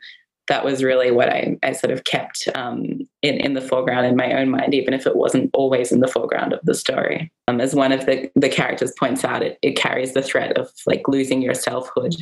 [0.49, 4.16] that was really what I, I sort of kept um, in, in the foreground in
[4.16, 7.31] my own mind, even if it wasn't always in the foreground of the story.
[7.47, 10.70] Um, as one of the, the characters points out, it, it carries the threat of
[10.85, 12.14] like losing your selfhood,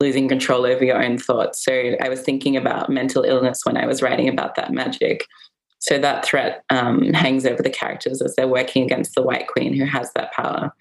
[0.00, 1.64] losing control over your own thoughts.
[1.64, 5.24] So I was thinking about mental illness when I was writing about that magic.
[5.78, 9.72] So that threat um, hangs over the characters as they're working against the White Queen
[9.72, 10.74] who has that power.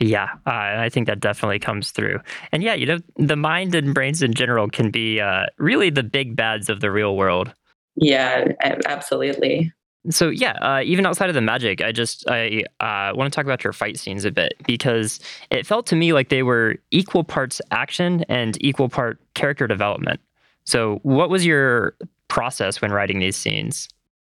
[0.00, 2.20] Yeah, uh, I think that definitely comes through.
[2.52, 6.04] And yeah, you know, the mind and brains in general can be uh, really the
[6.04, 7.52] big bads of the real world.
[7.96, 9.72] Yeah, absolutely.
[10.10, 13.44] So yeah, uh, even outside of the magic, I just I uh, want to talk
[13.44, 15.18] about your fight scenes a bit because
[15.50, 20.20] it felt to me like they were equal parts action and equal part character development.
[20.64, 21.94] So, what was your
[22.28, 23.88] process when writing these scenes?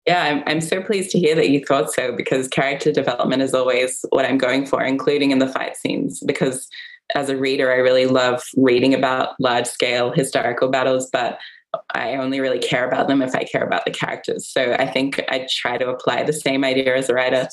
[0.07, 3.55] Yeah, I'm, I'm so pleased to hear that you thought so because character development is
[3.55, 6.20] always what I'm going for, including in the fight scenes.
[6.26, 6.68] Because
[7.14, 11.38] as a reader, I really love reading about large scale historical battles, but
[11.94, 14.46] I only really care about them if I care about the characters.
[14.46, 17.48] So I think I try to apply the same idea as a writer.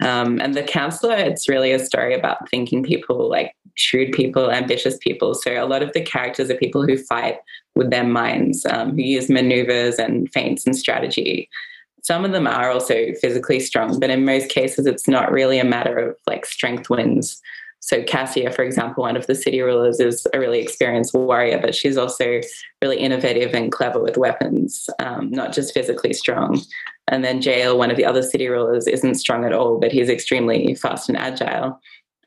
[0.00, 4.96] Um, and the Councillor, it's really a story about thinking people, like shrewd people, ambitious
[4.98, 5.34] people.
[5.34, 7.38] So a lot of the characters are people who fight
[7.74, 11.48] with their minds, um, who use maneuvers and feints and strategy.
[12.08, 15.64] Some of them are also physically strong, but in most cases, it's not really a
[15.64, 17.38] matter of like strength wins.
[17.80, 21.74] So, Cassia, for example, one of the city rulers, is a really experienced warrior, but
[21.74, 22.40] she's also
[22.80, 26.62] really innovative and clever with weapons, um, not just physically strong.
[27.08, 30.08] And then Jael, one of the other city rulers, isn't strong at all, but he's
[30.08, 31.78] extremely fast and agile.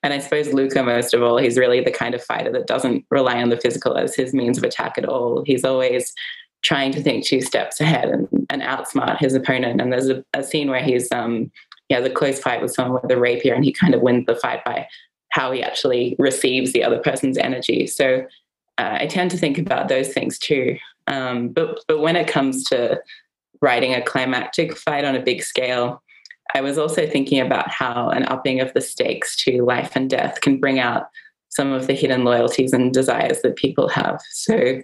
[0.04, 3.04] And I suppose Luca, most of all, he's really the kind of fighter that doesn't
[3.10, 5.44] rely on the physical as his means of attack at all.
[5.44, 6.14] He's always
[6.64, 9.82] trying to think two steps ahead and, and outsmart his opponent.
[9.82, 11.52] And there's a, a scene where he's um,
[11.88, 14.26] he has a close fight with someone with a rapier, and he kind of wins
[14.26, 14.88] the fight by
[15.30, 17.88] how he actually receives the other person's energy.
[17.88, 18.26] So
[18.78, 20.78] uh, I tend to think about those things too.
[21.08, 23.02] Um, but but when it comes to
[23.62, 26.02] writing a climactic fight on a big scale,
[26.54, 30.42] I was also thinking about how an upping of the stakes to life and death
[30.42, 31.10] can bring out
[31.50, 34.22] some of the hidden loyalties and desires that people have.
[34.32, 34.82] So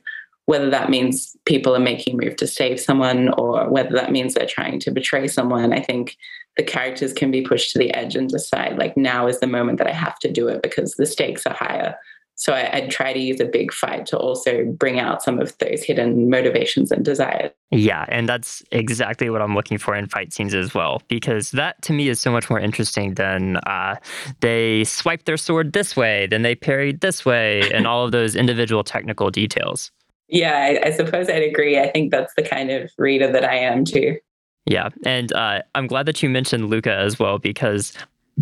[0.48, 4.34] whether that means people are making a move to save someone or whether that means
[4.34, 6.18] they're trying to betray someone i think
[6.58, 9.78] the characters can be pushed to the edge and decide like now is the moment
[9.78, 11.96] that i have to do it because the stakes are higher
[12.40, 15.58] so I, would try to use a big fight to also bring out some of
[15.58, 17.52] those hidden motivations and desires.
[17.72, 21.82] Yeah, and that's exactly what I'm looking for in fight scenes as well, because that
[21.82, 23.96] to me is so much more interesting than uh,
[24.42, 28.36] they swiped their sword this way, then they parried this way, and all of those
[28.36, 29.92] individual technical details.
[30.28, 31.80] Yeah, I, I, suppose I'd agree.
[31.80, 34.18] I think that's the kind of reader that I am too.
[34.66, 37.94] Yeah, and uh, I'm glad that you mentioned Luca as well because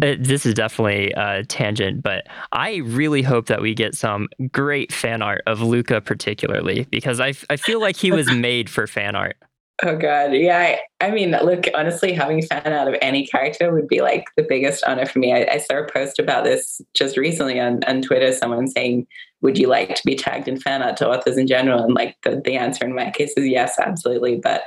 [0.01, 4.91] it, this is definitely a tangent, but I really hope that we get some great
[4.91, 9.15] fan art of Luca, particularly because I, I feel like he was made for fan
[9.15, 9.37] art.
[9.83, 10.77] Oh god, yeah.
[11.01, 14.43] I, I, mean, look, honestly, having fan out of any character would be like the
[14.43, 15.33] biggest honor for me.
[15.33, 18.31] I, I, saw a post about this just recently on, on Twitter.
[18.31, 19.05] Someone saying,
[19.41, 22.15] "Would you like to be tagged in fan art to authors in general?" And like
[22.23, 24.37] the, the answer in my case is yes, absolutely.
[24.37, 24.63] But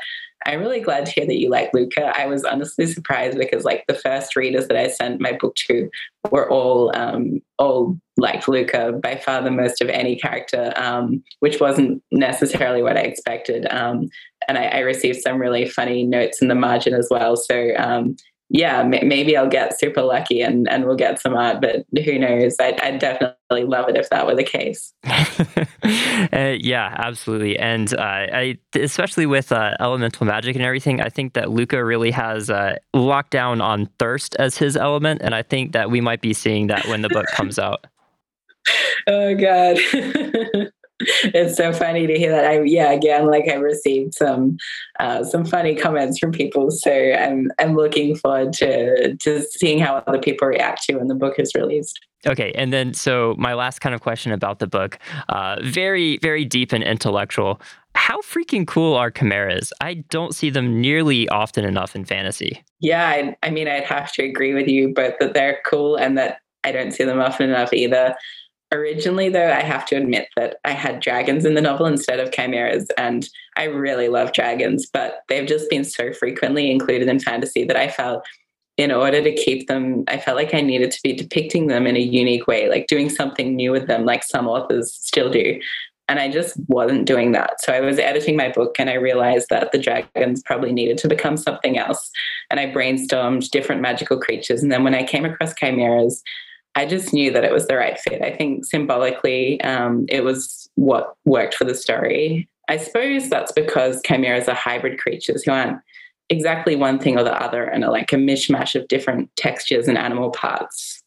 [0.46, 2.12] I'm really glad to hear that you like Luca.
[2.16, 5.90] I was honestly surprised because like the first readers that I sent my book to
[6.30, 11.60] were all um, all like Luca by far the most of any character, um, which
[11.60, 13.66] wasn't necessarily what I expected.
[13.70, 14.08] Um,
[14.48, 17.36] and I, I, received some really funny notes in the margin as well.
[17.36, 18.16] So um,
[18.50, 22.18] yeah, m- maybe I'll get super lucky and, and we'll get some art, but who
[22.18, 22.56] knows?
[22.58, 24.94] I'd, I'd definitely love it if that were the case.
[25.04, 27.58] uh, yeah, absolutely.
[27.58, 32.10] And uh, I, especially with uh, elemental magic and everything, I think that Luca really
[32.10, 35.20] has uh, locked down on thirst as his element.
[35.22, 37.86] And I think that we might be seeing that when the book comes out.
[39.06, 39.78] oh, God.
[41.24, 42.44] it's so funny to hear that.
[42.44, 44.56] I yeah, again, like I received some
[44.98, 50.02] uh, some funny comments from people, so I'm I'm looking forward to to seeing how
[50.06, 52.00] other people react to when the book is released.
[52.26, 56.44] Okay, and then so my last kind of question about the book, uh, very very
[56.44, 57.60] deep and intellectual.
[57.94, 59.72] How freaking cool are chimeras?
[59.80, 62.64] I don't see them nearly often enough in fantasy.
[62.80, 66.16] Yeah, I, I mean, I'd have to agree with you, but that they're cool and
[66.16, 68.14] that I don't see them often enough either.
[68.70, 72.32] Originally, though, I have to admit that I had dragons in the novel instead of
[72.32, 77.64] chimeras, and I really love dragons, but they've just been so frequently included in fantasy
[77.64, 78.24] that I felt
[78.76, 81.96] in order to keep them, I felt like I needed to be depicting them in
[81.96, 85.58] a unique way, like doing something new with them, like some authors still do.
[86.08, 87.60] And I just wasn't doing that.
[87.60, 91.08] So I was editing my book and I realized that the dragons probably needed to
[91.08, 92.10] become something else.
[92.50, 94.62] And I brainstormed different magical creatures.
[94.62, 96.22] And then when I came across chimeras,
[96.74, 98.22] I just knew that it was the right fit.
[98.22, 102.48] I think symbolically, um, it was what worked for the story.
[102.68, 105.80] I suppose that's because chimeras are hybrid creatures who aren't
[106.28, 109.96] exactly one thing or the other and are like a mishmash of different textures and
[109.96, 111.02] animal parts.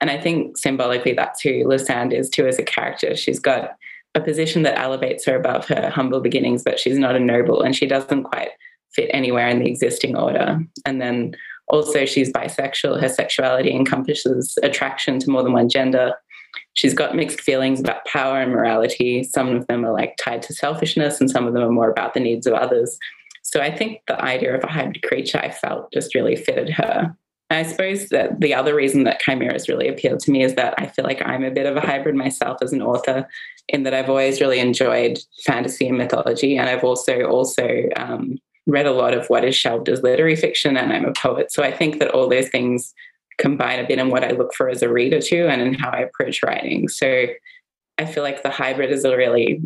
[0.00, 3.14] And I think symbolically, that's who Lysande is too as a character.
[3.14, 3.76] She's got
[4.14, 7.76] a position that elevates her above her humble beginnings, but she's not a noble and
[7.76, 8.50] she doesn't quite
[8.94, 10.58] fit anywhere in the existing order.
[10.84, 11.36] And then
[11.68, 13.00] also, she's bisexual.
[13.00, 16.14] Her sexuality encompasses attraction to more than one gender.
[16.74, 19.22] She's got mixed feelings about power and morality.
[19.24, 22.14] Some of them are like tied to selfishness, and some of them are more about
[22.14, 22.98] the needs of others.
[23.42, 27.16] So I think the idea of a hybrid creature I felt just really fitted her.
[27.50, 30.86] I suppose that the other reason that chimeras really appealed to me is that I
[30.86, 33.28] feel like I'm a bit of a hybrid myself as an author,
[33.68, 38.86] in that I've always really enjoyed fantasy and mythology, and I've also also um, read
[38.86, 41.52] a lot of what is shelved as literary fiction, and I'm a poet.
[41.52, 42.94] So I think that all those things
[43.38, 45.90] combine a bit in what I look for as a reader too, and in how
[45.90, 46.88] I approach writing.
[46.88, 47.26] So
[47.98, 49.60] I feel like the hybrid is a really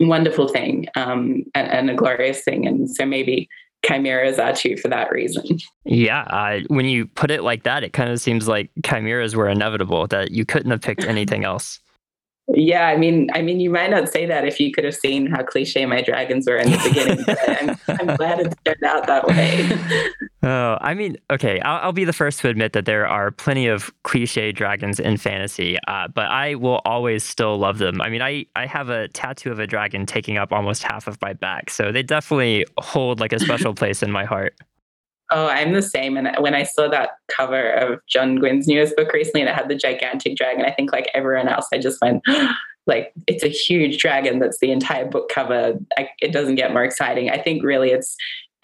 [0.00, 2.66] wonderful thing um, and, and, a glorious thing.
[2.66, 3.48] And so maybe
[3.84, 5.58] chimeras are too for that reason.
[5.84, 9.48] Yeah, uh, when you put it like that, it kind of seems like chimeras were
[9.48, 11.80] inevitable, that you couldn't have picked anything else.
[12.54, 15.26] Yeah, I mean, I mean, you might not say that if you could have seen
[15.26, 17.78] how cliche my dragons were in the beginning.
[17.88, 19.68] I'm, I'm, glad it turned out that way.
[20.42, 23.66] oh, I mean, okay, I'll, I'll, be the first to admit that there are plenty
[23.66, 28.00] of cliche dragons in fantasy, uh, but I will always still love them.
[28.00, 31.20] I mean, I I have a tattoo of a dragon taking up almost half of
[31.20, 34.54] my back, so they definitely hold like a special place in my heart.
[35.30, 36.16] Oh, I'm the same.
[36.16, 39.68] And when I saw that cover of John Gwynne's newest book recently and it had
[39.68, 42.22] the gigantic dragon, I think like everyone else, I just went,
[42.86, 45.74] like, it's a huge dragon that's the entire book cover.
[45.98, 47.30] I, it doesn't get more exciting.
[47.30, 48.16] I think really it's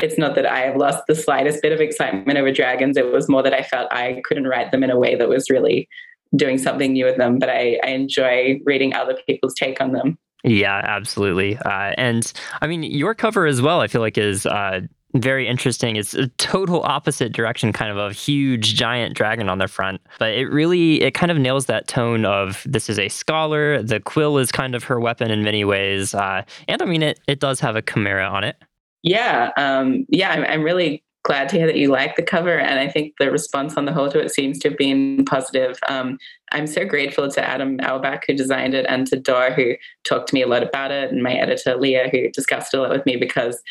[0.02, 2.96] it's not that I have lost the slightest bit of excitement over dragons.
[2.96, 5.48] It was more that I felt I couldn't write them in a way that was
[5.48, 5.88] really
[6.34, 7.38] doing something new with them.
[7.38, 10.18] But I, I enjoy reading other people's take on them.
[10.42, 11.56] Yeah, absolutely.
[11.58, 14.80] Uh, and I mean, your cover as well, I feel like is uh,
[15.14, 15.96] very interesting.
[15.96, 20.00] It's a total opposite direction, kind of a huge giant dragon on the front.
[20.18, 23.82] But it really it kind of nails that tone of this is a scholar.
[23.82, 27.20] The quill is kind of her weapon in many ways, uh, and I mean it
[27.28, 28.56] it does have a chimera on it.
[29.02, 32.80] Yeah, um, yeah, I'm, I'm really glad to hear that you like the cover, and
[32.80, 35.78] I think the response on the whole to it seems to have been positive.
[35.88, 36.18] Um,
[36.52, 40.34] I'm so grateful to Adam Auerbach who designed it, and to Dor who talked to
[40.34, 43.06] me a lot about it, and my editor Leah who discussed it a lot with
[43.06, 43.62] me because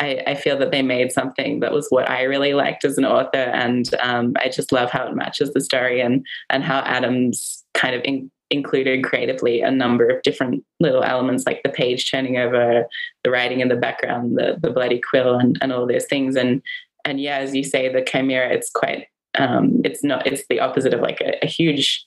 [0.00, 3.04] I, I, feel that they made something that was what I really liked as an
[3.04, 7.64] author, and um, I just love how it matches the story and and how Adams
[7.74, 12.38] kind of in, included creatively a number of different little elements like the page turning
[12.38, 12.86] over,
[13.22, 16.34] the writing in the background, the the bloody quill, and and all those things.
[16.34, 16.62] And
[17.04, 19.06] and yeah, as you say, the chimera, it's quite
[19.38, 22.04] um, it's not it's the opposite of like a, a huge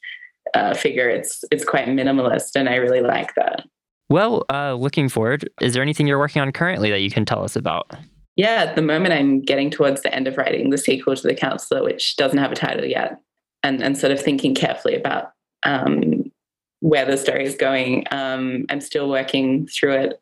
[0.54, 1.10] uh, figure.
[1.10, 3.66] It's it's quite minimalist, and I really like that.
[4.10, 7.43] Well, uh, looking forward, is there anything you're working on currently that you can tell
[7.43, 7.91] us about?
[8.36, 11.36] yeah, at the moment I'm getting towards the end of writing the sequel to The
[11.36, 13.20] Councillor, which doesn't have a title yet,
[13.62, 15.32] and, and sort of thinking carefully about
[15.64, 16.32] um,
[16.80, 18.06] where the story is going.
[18.12, 20.20] Um, I'm still working through it.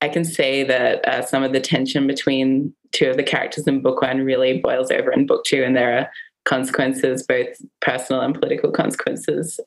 [0.00, 3.82] I can say that uh, some of the tension between two of the characters in
[3.82, 6.10] book one really boils over in book two, and there are
[6.44, 7.48] consequences, both
[7.80, 9.58] personal and political consequences.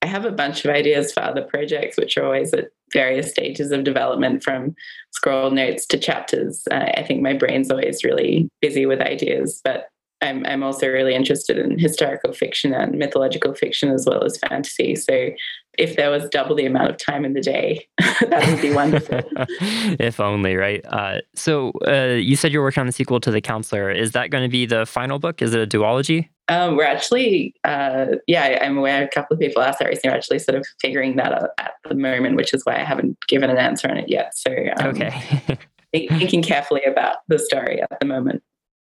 [0.00, 3.70] I have a bunch of ideas for other projects, which are always at various stages
[3.70, 4.74] of development from
[5.12, 6.62] scroll notes to chapters.
[6.70, 9.88] Uh, I think my brain's always really busy with ideas, but
[10.22, 14.94] I'm, I'm also really interested in historical fiction and mythological fiction as well as fantasy.
[14.94, 15.30] So
[15.78, 19.20] if there was double the amount of time in the day, that would be wonderful.
[19.38, 20.84] if only, right?
[20.86, 23.90] Uh, so uh, you said you're working on the sequel to The Councillor.
[23.90, 25.42] Is that going to be the final book?
[25.42, 26.28] Is it a duology?
[26.48, 30.10] Um, we're actually, uh, yeah, I'm aware a couple of people asked that recently.
[30.10, 33.16] We're actually sort of figuring that out at the moment, which is why I haven't
[33.28, 34.36] given an answer on it yet.
[34.36, 35.58] So, um, okay.
[36.18, 38.42] thinking carefully about the story at the moment.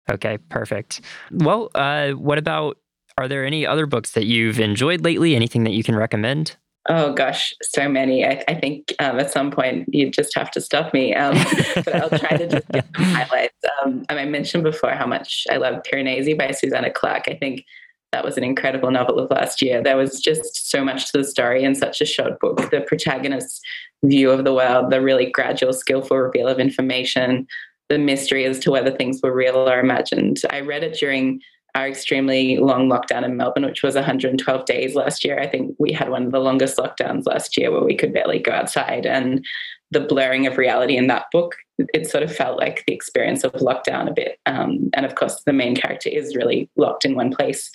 [0.09, 1.01] Okay, perfect.
[1.31, 2.77] Well, uh, what about?
[3.17, 5.35] Are there any other books that you've enjoyed lately?
[5.35, 6.55] Anything that you can recommend?
[6.89, 8.25] Oh gosh, so many.
[8.25, 11.13] I, I think um, at some point you just have to stop me.
[11.13, 11.33] Um,
[11.75, 13.57] but I'll try to just get some highlights.
[13.83, 17.25] Um, I mentioned before how much I love Piranesi by Susanna Clarke.
[17.27, 17.65] I think
[18.13, 19.83] that was an incredible novel of last year.
[19.83, 22.69] There was just so much to the story in such a short book.
[22.71, 23.59] The protagonist's
[24.03, 27.47] view of the world, the really gradual, skillful reveal of information,
[27.89, 30.41] the mystery as to whether things were real or imagined.
[30.49, 31.41] I read it during
[31.75, 35.39] our extremely long lockdown in Melbourne, which was 112 days last year.
[35.39, 38.39] I think we had one of the longest lockdowns last year where we could barely
[38.39, 39.05] go outside.
[39.05, 39.45] And
[39.91, 41.55] the blurring of reality in that book,
[41.93, 44.39] it sort of felt like the experience of lockdown a bit.
[44.45, 47.71] Um, and of course, the main character is really locked in one place.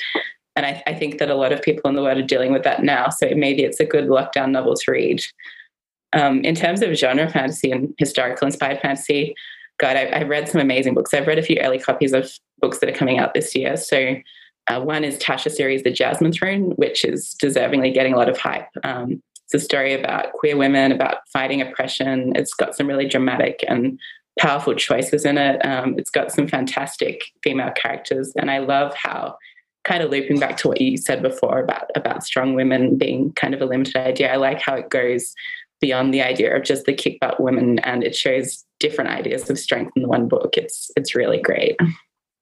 [0.56, 2.64] And I, I think that a lot of people in the world are dealing with
[2.64, 3.08] that now.
[3.08, 5.22] So maybe it's a good lockdown novel to read.
[6.12, 9.34] Um, in terms of genre fantasy and historical inspired fantasy,
[9.78, 11.12] God, I, have read some amazing books.
[11.12, 13.76] I've read a few early copies of books that are coming out this year.
[13.76, 14.16] So
[14.68, 18.38] uh, one is Tasha Suri's, The Jasmine Throne, which is deservingly getting a lot of
[18.38, 18.68] hype.
[18.84, 22.32] Um, it's a story about queer women, about fighting oppression.
[22.36, 23.98] It's got some really dramatic and
[24.38, 25.64] powerful choices in it.
[25.64, 29.36] Um, it's got some fantastic female characters, and I love how
[29.84, 33.52] kind of looping back to what you said before about about strong women being kind
[33.52, 34.32] of a limited idea.
[34.32, 35.34] I like how it goes
[35.80, 39.58] beyond the idea of just the kick butt women and it shows different ideas of
[39.58, 40.58] strength in one book.
[40.58, 41.76] It's it's really great.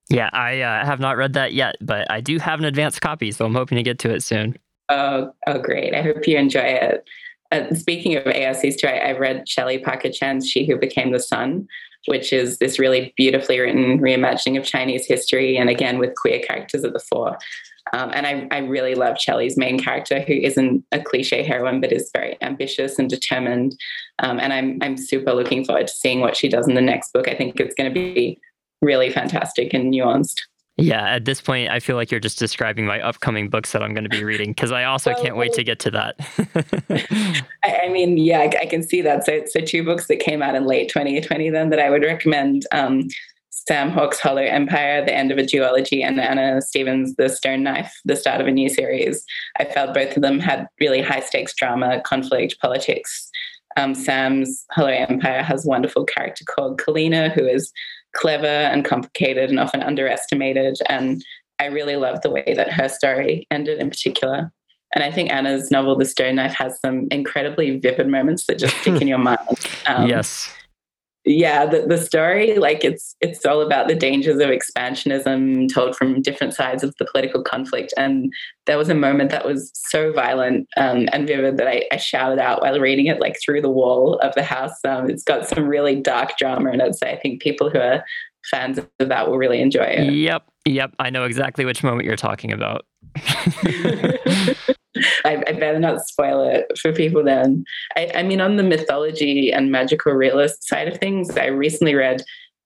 [0.09, 3.31] Yeah i uh, have not read that yet but i do have an advanced copy
[3.31, 4.59] so i'm hoping to get to it soon.
[4.89, 5.95] Oh oh great.
[5.95, 7.05] I hope you enjoy it.
[7.53, 11.21] Uh, speaking of ARCs too, I, I read Shelley Parker Chan's She Who Became the
[11.21, 11.67] Sun,
[12.07, 16.85] which is this really beautifully written reimagining of Chinese history, and again with queer characters
[16.85, 17.39] at the fore.
[17.93, 21.93] Um, and I, I really love Shelley's main character, who isn't a cliche heroine, but
[21.93, 23.77] is very ambitious and determined.
[24.21, 27.13] Um, and I'm, I'm super looking forward to seeing what she does in the next
[27.13, 27.29] book.
[27.29, 28.39] I think it's going to be
[28.83, 30.37] really fantastic and nuanced.
[30.77, 33.93] Yeah, at this point, I feel like you're just describing my upcoming books that I'm
[33.93, 36.17] going to be reading because I also can't wait to get to that.
[37.63, 39.27] I, I, mean, yeah, I, I, can see that.
[39.27, 42.67] So, so two books that came out in late 2020 then that I would recommend.
[42.73, 43.09] Um,
[43.51, 47.93] Sam Hawke's Hollow Empire, The End of a Duology, and Anna Stephens' The Stone Knife,
[48.05, 49.25] the start of a new series.
[49.59, 53.29] I felt both of them had really high stakes drama, conflict, politics.
[53.77, 57.73] Um, Sam's Hollow Empire has a wonderful character called Kalina, who is
[58.15, 60.79] clever and complicated and often underestimated.
[60.89, 61.25] And
[61.59, 64.53] I really love the way that her story ended in particular.
[64.95, 68.77] And I think Anna's novel, The Stone Knife, has some incredibly vivid moments that just
[68.79, 69.39] stick in your mind.
[69.87, 70.53] Um, yes
[71.25, 76.23] yeah the, the story like it's it's all about the dangers of expansionism told from
[76.23, 77.93] different sides of the political conflict.
[77.97, 78.33] And
[78.67, 82.39] there was a moment that was so violent um, and vivid that I, I, shouted
[82.39, 84.73] out while reading it like through the wall of the house.
[84.87, 88.05] Um, it's got some really dark drama in it so i think people who are
[88.51, 90.13] fans of that will really enjoy it.
[90.13, 92.85] Yep yep i know exactly which moment you're talking about
[95.25, 97.65] I, I, better not spoil it for people then.
[97.97, 102.23] I, I, mean, on the mythology and magical realist side of things, I recently read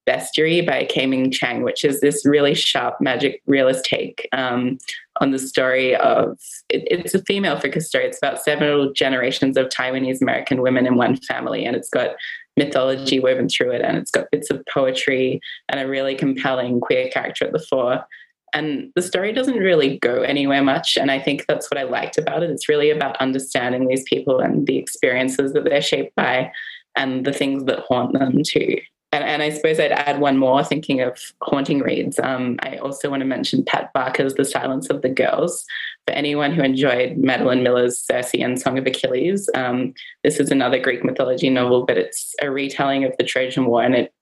[0.07, 4.78] Bestiary by K-Ming Chang, which is this really sharp magic realist take um,
[5.20, 6.38] on the story of
[6.68, 8.05] it, it's a female focused story.
[8.05, 12.16] It's about several generations of Taiwanese American women in one family, and it's got
[12.57, 17.09] mythology woven through it, and it's got bits of poetry and a really compelling queer
[17.09, 18.05] character at the fore.
[18.52, 22.18] And the story doesn't really go anywhere much and i think that's what i liked
[22.18, 22.50] about it.
[22.50, 26.52] It's really about understanding these people and the experiences that they're shaped by
[26.96, 28.76] and the things that haunt them too.
[29.11, 32.20] And, and i suppose i'd add one more thinking of haunting reads.
[32.20, 35.66] Um, i also want to mention pat barker's the silence of the girls
[36.07, 40.78] for anyone who enjoyed madeline miller's circe and song of achilles um, this is another
[40.78, 44.12] greek mythology novel but it's a retelling of the trojan war and it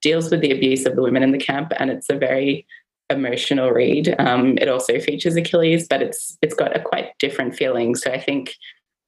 [0.00, 2.66] deals with the abuse of the women in the camp, and it's a very
[3.10, 4.14] emotional read.
[4.18, 7.94] Um, it also features Achilles, but it's it's got a quite different feeling.
[7.94, 8.54] So I think,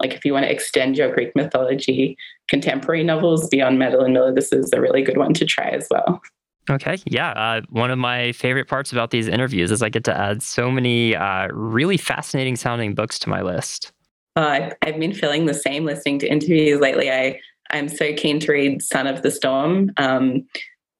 [0.01, 2.17] like, if you want to extend your Greek mythology
[2.49, 6.21] contemporary novels beyond Madeline Miller, this is a really good one to try as well.
[6.71, 7.31] Okay, yeah.
[7.31, 10.71] Uh, one of my favorite parts about these interviews is I get to add so
[10.71, 13.93] many uh, really fascinating sounding books to my list.
[14.37, 17.11] Uh, I've been feeling the same listening to interviews lately.
[17.11, 17.41] I
[17.71, 19.93] I'm so keen to read Son of the Storm.
[19.97, 20.47] Um,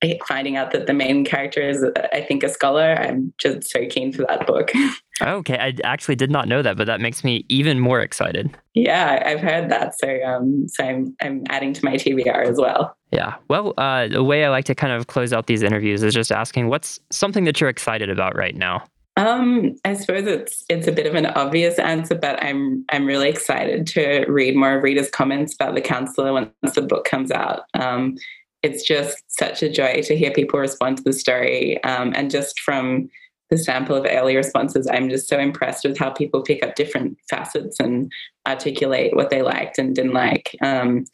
[0.29, 2.95] finding out that the main character is, I think, a scholar.
[2.95, 4.73] I'm just so keen for that book.
[5.23, 8.57] okay, I actually did not know that, but that makes me even more excited.
[8.75, 12.97] Yeah, I've heard that, so um, so I'm I'm adding to my TBR as well.
[13.11, 16.15] Yeah, well, uh, the way I like to kind of close out these interviews is
[16.15, 18.85] just asking, what's something that you're excited about right now?
[19.19, 23.29] Um, I suppose it's it's a bit of an obvious answer, but I'm I'm really
[23.29, 27.65] excited to read more of Rita's comments about the Councillor once the book comes out.
[27.75, 28.17] Um,
[28.63, 32.61] it's just such a joy to hear people respond to the story, um, and just
[32.61, 33.09] from
[33.51, 37.19] the sample of early responses, I'm just so impressed with how people pick up different
[37.29, 38.11] facets and
[38.49, 40.57] articulate what they liked and didn't like.
[40.63, 41.05] Um,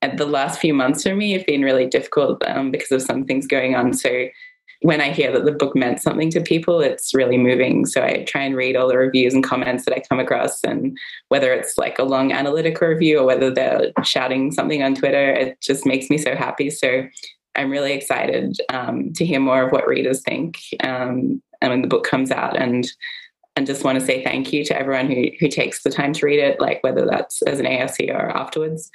[0.00, 3.24] and the last few months for me have been really difficult um, because of some
[3.24, 3.92] things going on.
[3.92, 4.28] So
[4.84, 7.86] when I hear that the book meant something to people, it's really moving.
[7.86, 10.94] So I try and read all the reviews and comments that I come across, and
[11.28, 15.58] whether it's like a long analytical review or whether they're shouting something on Twitter, it
[15.62, 16.68] just makes me so happy.
[16.68, 17.08] So
[17.56, 21.88] I'm really excited um, to hear more of what readers think um, and when the
[21.88, 22.86] book comes out, and
[23.56, 26.26] and just want to say thank you to everyone who who takes the time to
[26.26, 28.90] read it, like whether that's as an ARC or afterwards.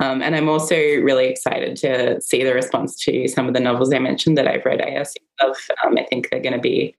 [0.00, 3.92] Um, and I'm also really excited to see the response to some of the novels
[3.92, 5.08] I mentioned that I've read ARC
[5.40, 5.56] of.
[5.84, 6.96] Um, I think they're going to be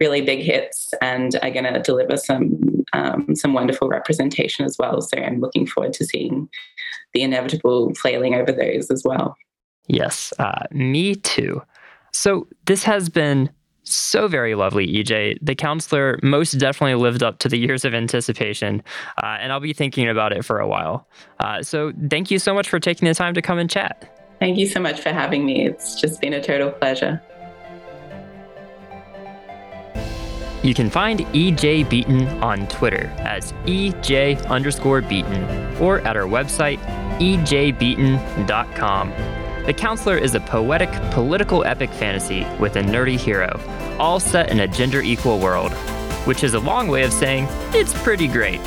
[0.00, 2.58] really big hits and are going to deliver some
[2.94, 5.02] um, some wonderful representation as well.
[5.02, 6.48] So I'm looking forward to seeing
[7.12, 9.36] the inevitable flailing over those as well.
[9.88, 11.62] Yes, uh, me too.
[12.12, 13.50] So this has been
[13.94, 15.38] so very lovely, EJ.
[15.40, 18.82] The Councillor most definitely lived up to the years of anticipation,
[19.22, 21.06] uh, and I'll be thinking about it for a while.
[21.40, 24.14] Uh, so thank you so much for taking the time to come and chat.
[24.38, 25.66] Thank you so much for having me.
[25.66, 27.20] It's just been a total pleasure.
[30.62, 36.78] You can find EJ Beaton on Twitter as EJ underscore Beaton or at our website,
[37.18, 39.12] ejbeaton.com.
[39.68, 43.60] The Councillor is a poetic, political epic fantasy with a nerdy hero,
[43.98, 45.74] all set in a gender equal world,
[46.24, 48.60] which is a long way of saying it's pretty great.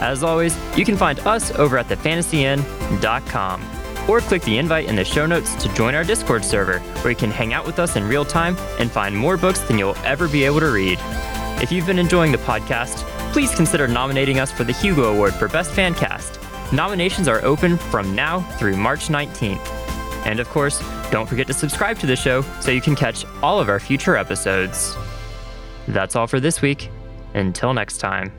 [0.00, 3.62] As always, you can find us over at thefantasyinn.com
[4.08, 7.16] or click the invite in the show notes to join our Discord server where you
[7.16, 10.28] can hang out with us in real time and find more books than you'll ever
[10.28, 11.00] be able to read.
[11.60, 12.98] If you've been enjoying the podcast,
[13.32, 16.38] please consider nominating us for the Hugo Award for Best Fan Cast.
[16.72, 19.77] Nominations are open from now through March 19th.
[20.24, 23.60] And of course, don't forget to subscribe to the show so you can catch all
[23.60, 24.96] of our future episodes.
[25.86, 26.90] That's all for this week.
[27.34, 28.32] Until next time.